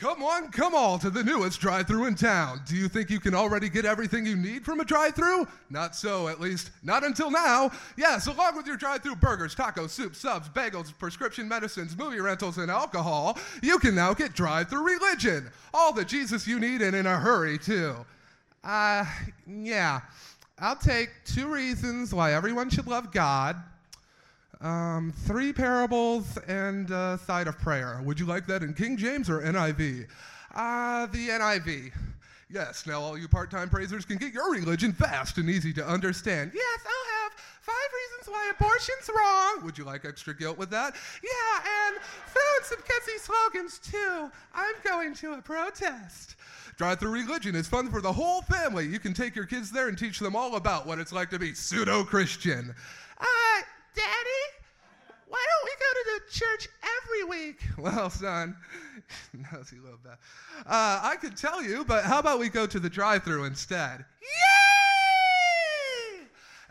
Come 0.00 0.22
on, 0.22 0.50
come 0.50 0.74
all 0.74 0.98
to 0.98 1.10
the 1.10 1.22
newest 1.22 1.60
drive 1.60 1.86
through 1.86 2.06
in 2.06 2.14
town. 2.14 2.62
Do 2.66 2.74
you 2.74 2.88
think 2.88 3.10
you 3.10 3.20
can 3.20 3.34
already 3.34 3.68
get 3.68 3.84
everything 3.84 4.24
you 4.24 4.34
need 4.34 4.64
from 4.64 4.80
a 4.80 4.84
drive 4.84 5.14
through? 5.14 5.46
Not 5.68 5.94
so, 5.94 6.26
at 6.26 6.40
least, 6.40 6.70
not 6.82 7.04
until 7.04 7.30
now. 7.30 7.70
Yes, 7.98 8.26
along 8.26 8.56
with 8.56 8.66
your 8.66 8.78
drive 8.78 9.02
through 9.02 9.16
burgers, 9.16 9.54
tacos, 9.54 9.90
soup, 9.90 10.16
subs, 10.16 10.48
bagels, 10.48 10.96
prescription 10.98 11.46
medicines, 11.46 11.98
movie 11.98 12.18
rentals, 12.18 12.56
and 12.56 12.70
alcohol, 12.70 13.38
you 13.62 13.78
can 13.78 13.94
now 13.94 14.14
get 14.14 14.32
drive 14.32 14.70
through 14.70 14.86
religion. 14.86 15.50
All 15.74 15.92
the 15.92 16.06
Jesus 16.06 16.48
you 16.48 16.58
need 16.58 16.80
and 16.80 16.96
in 16.96 17.04
a 17.04 17.18
hurry, 17.18 17.58
too. 17.58 17.94
Uh, 18.64 19.04
yeah. 19.46 20.00
I'll 20.58 20.76
take 20.76 21.10
two 21.26 21.52
reasons 21.52 22.14
why 22.14 22.32
everyone 22.32 22.70
should 22.70 22.86
love 22.86 23.12
God. 23.12 23.54
Um, 24.60 25.12
three 25.24 25.52
parables 25.52 26.36
and 26.46 26.90
a 26.90 27.18
side 27.26 27.46
of 27.46 27.58
prayer. 27.58 28.00
Would 28.04 28.20
you 28.20 28.26
like 28.26 28.46
that 28.46 28.62
in 28.62 28.74
King 28.74 28.96
James 28.96 29.30
or 29.30 29.40
NIV? 29.40 30.06
Uh, 30.54 31.06
the 31.06 31.28
NIV. 31.28 31.92
Yes, 32.50 32.86
now 32.86 33.00
all 33.00 33.16
you 33.16 33.28
part 33.28 33.50
time 33.50 33.70
praisers 33.70 34.04
can 34.04 34.18
get 34.18 34.32
your 34.34 34.52
religion 34.52 34.92
fast 34.92 35.38
and 35.38 35.48
easy 35.48 35.72
to 35.72 35.86
understand. 35.86 36.50
Yes, 36.54 36.80
I'll 36.84 37.22
have 37.22 37.32
Five 37.60 37.76
reasons 37.92 38.34
why 38.34 38.50
abortion's 38.58 39.10
wrong. 39.14 39.64
Would 39.64 39.76
you 39.76 39.84
like 39.84 40.06
extra 40.06 40.34
guilt 40.34 40.56
with 40.56 40.70
that? 40.70 40.94
Yeah, 41.22 41.88
and 41.88 41.96
in 41.96 42.64
some 42.64 42.78
catchy 42.78 43.18
slogans 43.18 43.78
too. 43.78 44.30
I'm 44.54 44.74
going 44.82 45.14
to 45.16 45.34
a 45.34 45.42
protest. 45.42 46.36
Drive 46.76 47.00
through 47.00 47.12
religion 47.12 47.54
is 47.54 47.68
fun 47.68 47.90
for 47.90 48.00
the 48.00 48.12
whole 48.12 48.40
family. 48.42 48.86
You 48.86 48.98
can 48.98 49.12
take 49.12 49.36
your 49.36 49.44
kids 49.44 49.70
there 49.70 49.88
and 49.88 49.98
teach 49.98 50.18
them 50.18 50.34
all 50.34 50.56
about 50.56 50.86
what 50.86 50.98
it's 50.98 51.12
like 51.12 51.28
to 51.30 51.38
be 51.38 51.52
pseudo 51.52 52.02
Christian. 52.02 52.74
Uh, 53.18 53.60
Daddy, 53.94 54.44
why 55.28 55.44
don't 55.50 55.64
we 55.64 55.72
go 55.78 55.90
to 55.92 56.04
the 56.14 56.19
church 56.30 56.68
every 57.02 57.24
week? 57.24 57.60
Well, 57.78 58.10
son. 58.10 58.56
Uh, 60.66 61.00
I 61.02 61.16
could 61.20 61.36
tell 61.36 61.62
you, 61.62 61.84
but 61.84 62.04
how 62.04 62.18
about 62.18 62.38
we 62.38 62.48
go 62.48 62.66
to 62.66 62.78
the 62.78 62.90
drive 62.90 63.24
through 63.24 63.44
instead? 63.44 64.04
Yay! 64.20 64.79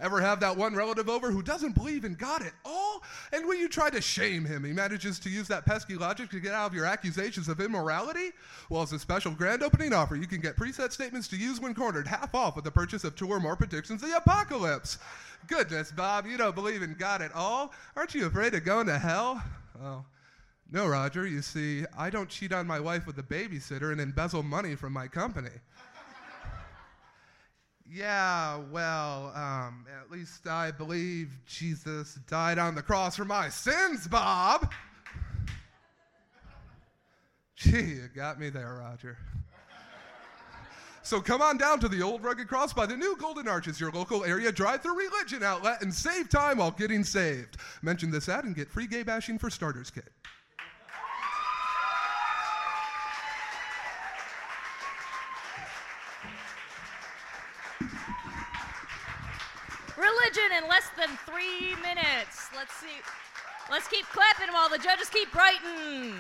Ever 0.02 0.22
have 0.22 0.39
that 0.39 0.56
one 0.56 0.76
relative 0.76 1.10
over 1.10 1.32
who 1.32 1.41
doesn't 1.41 1.76
believe 1.76 2.06
in 2.06 2.16
God 2.16 2.41
at 2.41 2.54
all? 2.64 3.04
And 3.34 3.47
when 3.47 3.60
you 3.60 3.68
try 3.68 3.89
to 3.89 4.02
shame 4.02 4.45
him, 4.45 4.64
he 4.64 4.72
manages 4.72 5.20
to 5.20 5.30
use 5.30 5.47
that 5.50 5.66
pesky 5.66 5.95
logic 5.95 6.30
to 6.30 6.39
get 6.39 6.54
out 6.54 6.68
of 6.68 6.74
your 6.74 6.86
accusations 6.86 7.50
of 7.50 7.60
immorality? 7.60 8.32
Well, 8.70 8.82
as 8.82 8.93
a 8.93 9.00
special 9.00 9.32
grand 9.32 9.62
opening 9.62 9.93
offer, 9.93 10.16
you 10.16 10.28
can 10.28 10.41
get 10.41 10.56
preset 10.56 10.91
statements 10.91 11.28
to 11.30 11.38
use 11.38 11.60
when 11.60 11.76
cornered 11.76 12.08
half 12.08 12.34
off 12.34 12.56
with 12.56 12.66
the 12.66 12.72
purchase 12.72 13.04
of 13.04 13.16
two 13.16 13.30
or 13.30 13.39
more 13.39 13.56
predictions 13.56 14.02
of 14.02 14.10
the 14.10 14.18
apocalypse. 14.18 14.97
Goodness, 15.47 15.91
Bob, 15.91 16.26
you 16.26 16.38
don't 16.38 16.56
believe 16.56 16.82
in 16.82 16.95
God 16.97 17.22
at 17.22 17.34
all? 17.34 17.74
Aren't 17.95 18.16
you 18.16 18.26
afraid 18.26 18.54
of 18.54 18.64
going 18.64 18.88
to 18.88 18.97
hell? 18.97 19.43
Oh. 19.82 20.04
No, 20.72 20.88
Roger, 20.88 21.26
you 21.26 21.41
see, 21.41 21.84
I 21.97 22.12
don't 22.12 22.30
cheat 22.30 22.54
on 22.54 22.68
my 22.68 22.80
wife 22.80 23.08
with 23.08 23.18
a 23.18 23.24
babysitter 23.24 23.91
and 23.91 24.00
embezzle 24.00 24.43
money 24.43 24.76
from 24.76 24.93
my 24.93 25.08
company. 25.08 25.50
Yeah, 27.92 28.60
well, 28.72 29.32
um, 29.36 29.86
at 30.00 30.12
least 30.12 30.46
I 30.46 30.70
believe 30.70 31.32
Jesus 31.48 32.20
died 32.28 32.60
on 32.60 32.76
the 32.76 32.84
cross 32.84 33.16
for 33.16 33.26
my 33.26 33.50
sins, 33.50 34.08
Bob. 34.08 34.72
Gee, 37.56 37.82
you 37.82 38.10
got 38.16 38.40
me 38.40 38.50
there, 38.50 38.76
Roger. 38.80 39.18
So 41.02 41.20
come 41.20 41.42
on 41.42 41.58
down 41.58 41.80
to 41.80 41.88
the 41.88 42.04
old 42.04 42.24
rugged 42.24 42.48
cross 42.48 42.74
by 42.74 42.86
the 42.86 42.96
new 42.96 43.18
Golden 43.18 43.48
Arches, 43.48 43.80
your 43.80 43.92
local 43.92 44.24
area 44.24 44.52
drive-through 44.52 44.96
religion 44.96 45.42
outlet, 45.42 45.82
and 45.82 45.92
save 45.92 46.30
time 46.30 46.60
while 46.60 46.70
getting 46.70 47.04
saved. 47.04 47.58
Mention 47.82 48.12
this 48.12 48.30
ad 48.30 48.44
and 48.44 48.56
get 48.56 48.70
free 48.70 48.86
gay 48.86 49.02
bashing 49.02 49.40
for 49.40 49.50
starters 49.50 49.90
kit. 49.90 50.12
In 60.38 60.70
less 60.70 60.88
than 60.96 61.10
three 61.26 61.76
minutes. 61.82 62.50
Let's 62.56 62.74
see. 62.76 63.02
Let's 63.72 63.88
keep 63.88 64.06
clapping 64.06 64.54
while 64.54 64.70
the 64.70 64.78
judges 64.78 65.10
keep 65.10 65.34
writing. 65.34 66.14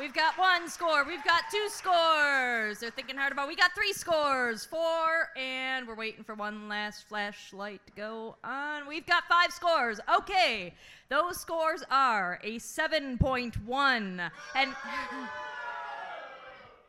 We've 0.00 0.12
got 0.12 0.36
one 0.36 0.68
score. 0.68 1.04
We've 1.04 1.22
got 1.22 1.44
two 1.48 1.68
scores. 1.68 2.80
They're 2.80 2.90
thinking 2.90 3.16
hard 3.16 3.30
about. 3.30 3.46
We 3.46 3.54
got 3.54 3.72
three 3.72 3.92
scores, 3.92 4.64
four, 4.64 5.28
and 5.36 5.86
we're 5.86 5.94
waiting 5.94 6.24
for 6.24 6.34
one 6.34 6.68
last 6.68 7.06
flashlight 7.06 7.86
to 7.86 7.92
go 7.92 8.34
on. 8.42 8.88
We've 8.88 9.06
got 9.06 9.28
five 9.28 9.52
scores. 9.52 10.00
Okay, 10.18 10.74
those 11.08 11.38
scores 11.38 11.84
are 11.88 12.40
a 12.42 12.56
7.1 12.58 14.30
and. 14.56 14.74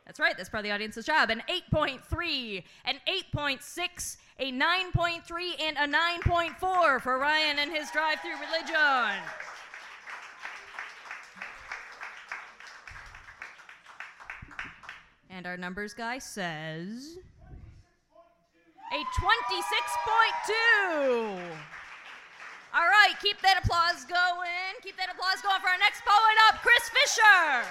That's 0.06 0.20
right, 0.20 0.36
that's 0.36 0.48
part 0.48 0.60
of 0.60 0.64
the 0.64 0.72
audience's 0.72 1.06
job. 1.06 1.30
An 1.30 1.42
8.3, 1.72 2.64
an 2.84 2.96
8.6, 3.34 4.16
a 4.38 4.50
9.3, 4.50 5.60
and 5.60 5.76
a 5.76 5.86
9.4 5.96 7.00
for 7.00 7.18
Ryan 7.18 7.60
and 7.60 7.70
his 7.70 7.88
drive 7.92 8.18
through 8.20 8.32
religion. 8.32 9.22
And 15.30 15.46
our 15.46 15.56
numbers 15.56 15.94
guy 15.94 16.18
says 16.18 17.16
a 18.92 18.96
26.2. 18.96 19.04
All 22.74 22.80
right, 22.80 23.14
keep 23.22 23.40
that 23.42 23.64
applause 23.64 24.04
going. 24.04 24.74
Keep 24.82 24.96
that 24.96 25.10
applause 25.10 25.40
going 25.42 25.60
for 25.60 25.68
our 25.68 25.78
next 25.78 26.02
poet 26.04 26.36
up, 26.48 26.60
Chris 26.62 26.90
Fisher. 26.90 27.64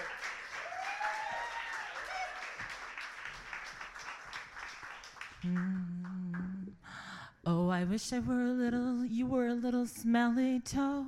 I 7.73 7.85
wish 7.85 8.13
I 8.13 8.19
were 8.19 8.45
a 8.45 8.53
little, 8.53 9.03
you 9.03 9.25
were 9.25 9.47
a 9.47 9.55
little 9.55 9.87
smelly 9.87 10.59
toe. 10.59 11.07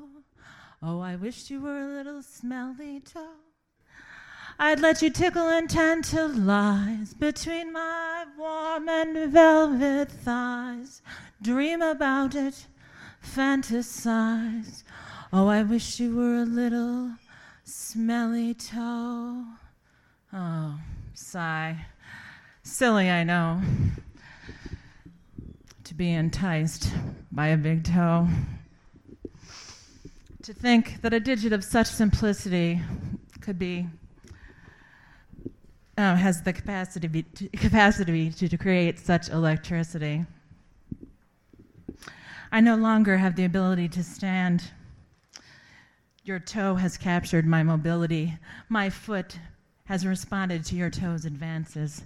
Oh, 0.81 0.99
I 0.99 1.15
wish 1.15 1.51
you 1.51 1.61
were 1.61 1.79
a 1.79 1.93
little 1.93 2.23
smelly 2.23 3.01
toe. 3.01 3.37
I'd 4.57 4.79
let 4.79 5.03
you 5.03 5.11
tickle 5.11 5.47
and 5.47 5.69
tantalize 5.69 7.13
between 7.13 7.71
my 7.71 8.25
warm 8.35 8.89
and 8.89 9.31
velvet 9.31 10.11
thighs. 10.11 11.03
Dream 11.39 11.83
about 11.83 12.33
it, 12.33 12.65
fantasize. 13.23 14.83
Oh, 15.31 15.47
I 15.47 15.61
wish 15.61 15.99
you 15.99 16.15
were 16.15 16.37
a 16.37 16.45
little 16.45 17.11
smelly 17.63 18.55
toe. 18.55 19.45
Oh, 20.33 20.79
sigh. 21.13 21.85
Silly, 22.63 23.11
I 23.11 23.23
know. 23.23 23.61
To 25.85 25.93
be 25.93 26.11
enticed 26.11 26.91
by 27.31 27.49
a 27.49 27.57
big 27.57 27.83
toe. 27.83 28.27
To 30.41 30.51
think 30.51 30.99
that 31.03 31.13
a 31.13 31.19
digit 31.19 31.53
of 31.53 31.63
such 31.63 31.85
simplicity 31.85 32.81
could 33.39 33.59
be 33.59 33.85
uh, 35.95 36.15
has 36.15 36.41
the 36.41 36.53
capacity 36.53 37.07
be, 37.07 37.23
capacity 37.53 38.31
to, 38.31 38.49
to 38.49 38.57
create 38.57 38.97
such 38.97 39.29
electricity. 39.29 40.25
I 42.51 42.61
no 42.61 42.75
longer 42.75 43.17
have 43.17 43.35
the 43.35 43.45
ability 43.45 43.87
to 43.89 44.03
stand. 44.03 44.63
Your 46.23 46.39
toe 46.39 46.73
has 46.75 46.97
captured 46.97 47.45
my 47.45 47.61
mobility. 47.61 48.33
My 48.69 48.89
foot 48.89 49.37
has 49.85 50.03
responded 50.03 50.65
to 50.65 50.75
your 50.75 50.89
toe's 50.89 51.25
advances. 51.25 52.03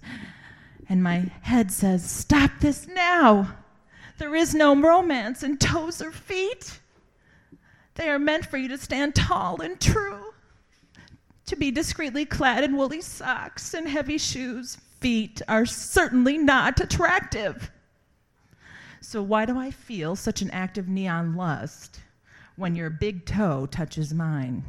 And 0.90 1.02
my 1.02 1.32
head 1.44 1.72
says, 1.72 2.04
Stop 2.04 2.52
this 2.60 2.86
now! 2.86 3.56
There 4.20 4.36
is 4.36 4.54
no 4.54 4.76
romance 4.76 5.44
in 5.44 5.58
toes 5.58 6.02
or 6.02 6.12
feet. 6.12 6.80
They 7.96 8.10
are 8.10 8.20
meant 8.20 8.46
for 8.46 8.58
you 8.58 8.68
to 8.68 8.78
stand 8.78 9.16
tall 9.16 9.62
and 9.62 9.80
true 9.80 10.34
to 11.46 11.56
be 11.56 11.72
discreetly 11.72 12.26
clad 12.26 12.66
in 12.66 12.76
woolly 12.76 13.02
socks 13.02 13.74
and 13.74 13.88
heavy 13.88 14.18
shoes. 14.18 14.78
Feet 15.00 15.42
are 15.48 15.66
certainly 15.66 16.38
not 16.38 16.82
attractive. 16.82 17.72
So, 19.00 19.24
why 19.24 19.46
do 19.46 19.58
I 19.58 19.72
feel 19.72 20.18
such 20.18 20.42
an 20.42 20.52
active 20.52 20.90
neon 20.90 21.38
lust 21.38 22.02
when 22.58 22.76
your 22.76 22.90
big 22.90 23.26
toe 23.26 23.68
touches 23.68 24.14
mine? 24.14 24.66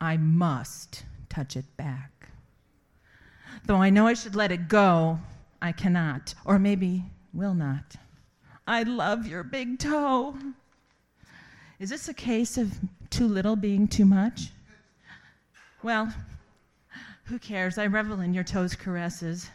I 0.00 0.16
must 0.16 1.04
touch 1.28 1.54
it 1.54 1.76
back. 1.76 2.30
Though 3.66 3.76
I 3.76 3.90
know 3.90 4.06
I 4.06 4.14
should 4.14 4.34
let 4.34 4.52
it 4.52 4.68
go, 4.68 5.20
I 5.60 5.72
cannot, 5.72 6.34
or 6.46 6.58
maybe 6.58 7.04
will 7.36 7.54
not. 7.54 7.96
I 8.66 8.82
love 8.82 9.26
your 9.26 9.44
big 9.44 9.78
toe. 9.78 10.36
Is 11.78 11.90
this 11.90 12.08
a 12.08 12.14
case 12.14 12.56
of 12.56 12.72
too 13.10 13.28
little 13.28 13.54
being 13.54 13.86
too 13.86 14.06
much? 14.06 14.50
Well, 15.82 16.12
who 17.24 17.38
cares? 17.38 17.76
I 17.78 17.86
revel 17.86 18.20
in 18.20 18.32
your 18.32 18.44
toes' 18.44 18.74
caresses. 18.74 19.50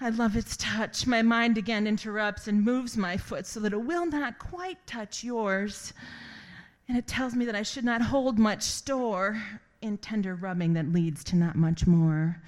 I 0.00 0.10
love 0.10 0.36
its 0.36 0.56
touch. 0.56 1.06
My 1.06 1.22
mind 1.22 1.56
again 1.56 1.86
interrupts 1.86 2.48
and 2.48 2.64
moves 2.64 2.96
my 2.96 3.16
foot 3.16 3.46
so 3.46 3.60
that 3.60 3.72
it 3.72 3.80
will 3.80 4.06
not 4.06 4.38
quite 4.38 4.84
touch 4.86 5.22
yours. 5.22 5.92
And 6.88 6.98
it 6.98 7.06
tells 7.06 7.34
me 7.34 7.44
that 7.44 7.54
I 7.54 7.62
should 7.62 7.84
not 7.84 8.02
hold 8.02 8.38
much 8.38 8.62
store 8.62 9.40
in 9.80 9.98
tender 9.98 10.34
rubbing 10.34 10.72
that 10.74 10.92
leads 10.92 11.22
to 11.24 11.36
not 11.36 11.54
much 11.56 11.86
more. 11.86 12.42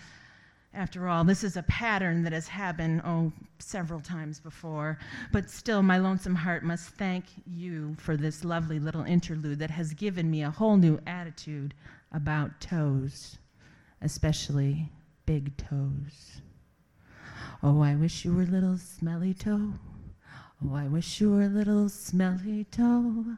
After 0.77 1.09
all, 1.09 1.25
this 1.25 1.43
is 1.43 1.57
a 1.57 1.63
pattern 1.63 2.23
that 2.25 2.35
has 2.35 2.49
happened, 2.49 3.01
oh, 3.03 3.33
several 3.59 3.99
times 3.99 4.41
before. 4.41 4.99
But 5.33 5.49
still, 5.49 5.83
my 5.83 5.97
lonesome 5.97 6.35
heart 6.35 6.65
must 6.65 6.91
thank 6.91 7.25
you 7.47 7.97
for 7.99 8.15
this 8.15 8.45
lovely 8.45 8.79
little 8.79 9.03
interlude 9.05 9.59
that 9.61 9.71
has 9.71 9.95
given 9.95 10.31
me 10.31 10.43
a 10.43 10.51
whole 10.51 10.77
new 10.77 11.01
attitude 11.07 11.73
about 12.13 12.61
toes, 12.61 13.39
especially 14.03 14.93
big 15.25 15.57
toes. 15.57 16.43
Oh, 17.63 17.81
I 17.81 17.95
wish 17.95 18.27
you 18.27 18.35
were 18.35 18.45
little 18.45 18.77
smelly 18.77 19.33
toe. 19.33 19.73
Oh, 20.63 20.75
I 20.75 20.89
wish 20.89 21.23
you 21.23 21.31
were 21.31 21.49
little 21.49 21.89
smelly 21.89 22.65
toe. 22.65 23.37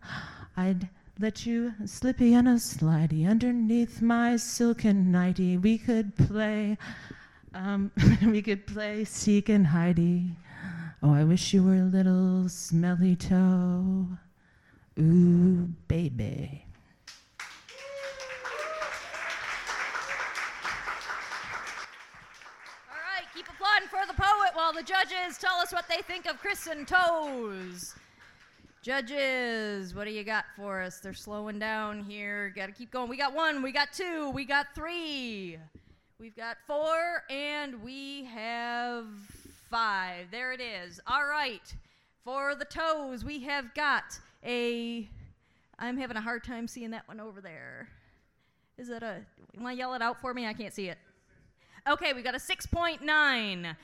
I'd 0.56 0.88
let 1.20 1.46
you 1.46 1.74
slippy 1.86 2.34
and 2.34 2.48
a 2.48 2.54
slidey 2.54 3.28
underneath 3.28 4.02
my 4.02 4.36
silken 4.36 5.12
nightie. 5.12 5.56
We 5.56 5.78
could 5.78 6.16
play, 6.16 6.78
um, 7.54 7.90
we 8.26 8.42
could 8.42 8.66
play 8.66 9.04
seek 9.04 9.48
and 9.48 9.66
hidey 9.66 10.34
Oh, 11.00 11.14
I 11.14 11.22
wish 11.22 11.54
you 11.54 11.62
were 11.62 11.76
a 11.76 11.84
little 11.84 12.48
smelly 12.48 13.14
toe. 13.14 14.08
Ooh, 14.98 15.68
baby. 15.86 16.64
All 22.90 22.96
right, 22.96 23.28
keep 23.32 23.46
applauding 23.48 23.86
for 23.88 24.04
the 24.08 24.20
poet 24.20 24.50
while 24.54 24.72
the 24.72 24.82
judges 24.82 25.38
tell 25.38 25.54
us 25.60 25.72
what 25.72 25.86
they 25.88 26.02
think 26.02 26.26
of 26.26 26.40
Chris 26.40 26.66
and 26.66 26.88
Toes. 26.88 27.94
Judges, 28.82 29.94
what 29.94 30.02
do 30.04 30.10
you 30.10 30.24
got 30.24 30.46
for 30.56 30.82
us? 30.82 30.98
They're 30.98 31.14
slowing 31.14 31.60
down 31.60 32.02
here. 32.02 32.52
Got 32.56 32.66
to 32.66 32.72
keep 32.72 32.90
going. 32.90 33.08
We 33.08 33.16
got 33.16 33.32
one, 33.32 33.62
we 33.62 33.70
got 33.70 33.92
two, 33.92 34.30
we 34.30 34.44
got 34.44 34.66
three, 34.74 35.58
we've 36.20 36.34
got 36.34 36.56
four, 36.66 37.22
and 37.30 37.80
we 37.82 38.24
have 38.24 39.06
five. 39.70 40.26
There 40.32 40.52
it 40.52 40.60
is. 40.60 41.00
All 41.06 41.24
right, 41.24 41.62
for 42.24 42.56
the 42.56 42.64
toes, 42.64 43.24
we 43.24 43.44
have 43.44 43.72
got 43.74 44.18
a. 44.44 45.08
I'm 45.78 45.96
having 45.96 46.16
a 46.16 46.20
hard 46.20 46.42
time 46.42 46.66
seeing 46.66 46.90
that 46.90 47.06
one 47.06 47.20
over 47.20 47.40
there. 47.40 47.88
Is 48.78 48.88
that 48.88 49.04
a. 49.04 49.20
You 49.52 49.62
want 49.62 49.76
to 49.76 49.78
yell 49.78 49.94
it 49.94 50.02
out 50.02 50.20
for 50.20 50.34
me? 50.34 50.44
I 50.44 50.54
can't 50.54 50.74
see 50.74 50.88
it. 50.88 50.98
Okay, 51.88 52.12
we've 52.12 52.24
got 52.24 52.34
a 52.34 52.38
6.9. 52.38 53.76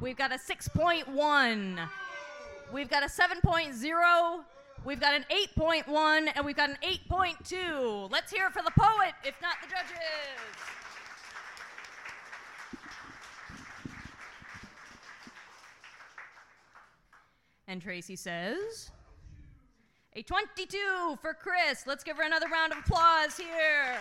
We've 0.00 0.16
got 0.16 0.32
a 0.32 0.36
6.1. 0.36 1.88
We've 2.72 2.88
got 2.88 3.02
a 3.02 3.06
7.0. 3.06 4.44
We've 4.84 5.00
got 5.00 5.14
an 5.14 5.26
8.1. 5.30 6.32
And 6.34 6.44
we've 6.44 6.56
got 6.56 6.70
an 6.70 6.78
8.2. 6.82 8.10
Let's 8.10 8.32
hear 8.32 8.46
it 8.46 8.52
for 8.52 8.62
the 8.62 8.72
poet, 8.76 9.12
if 9.24 9.34
not 9.42 9.56
the 9.62 9.68
judges. 9.68 10.72
And 17.72 17.80
Tracy 17.80 18.16
says, 18.16 18.90
a 20.12 20.20
22 20.20 21.16
for 21.22 21.32
Chris. 21.32 21.86
Let's 21.86 22.04
give 22.04 22.18
her 22.18 22.22
another 22.22 22.48
round 22.48 22.70
of 22.70 22.76
applause 22.80 23.34
here. 23.38 23.96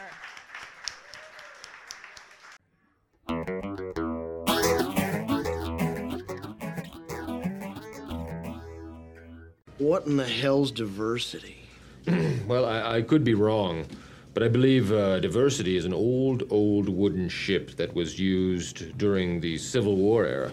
What 9.78 10.06
in 10.06 10.18
the 10.18 10.28
hell's 10.28 10.72
diversity? 10.72 11.64
well, 12.48 12.66
I, 12.66 12.98
I 12.98 13.02
could 13.04 13.24
be 13.24 13.36
wrong, 13.36 13.86
but 14.34 14.44
I 14.44 14.50
believe 14.50 14.92
uh, 14.92 15.22
diversity 15.22 15.78
is 15.78 15.86
an 15.86 15.94
old, 15.94 16.44
old 16.50 16.90
wooden 16.90 17.30
ship 17.30 17.78
that 17.78 17.96
was 17.96 18.20
used 18.20 18.98
during 18.98 19.40
the 19.40 19.58
Civil 19.58 19.96
War 19.96 20.26
era. 20.26 20.52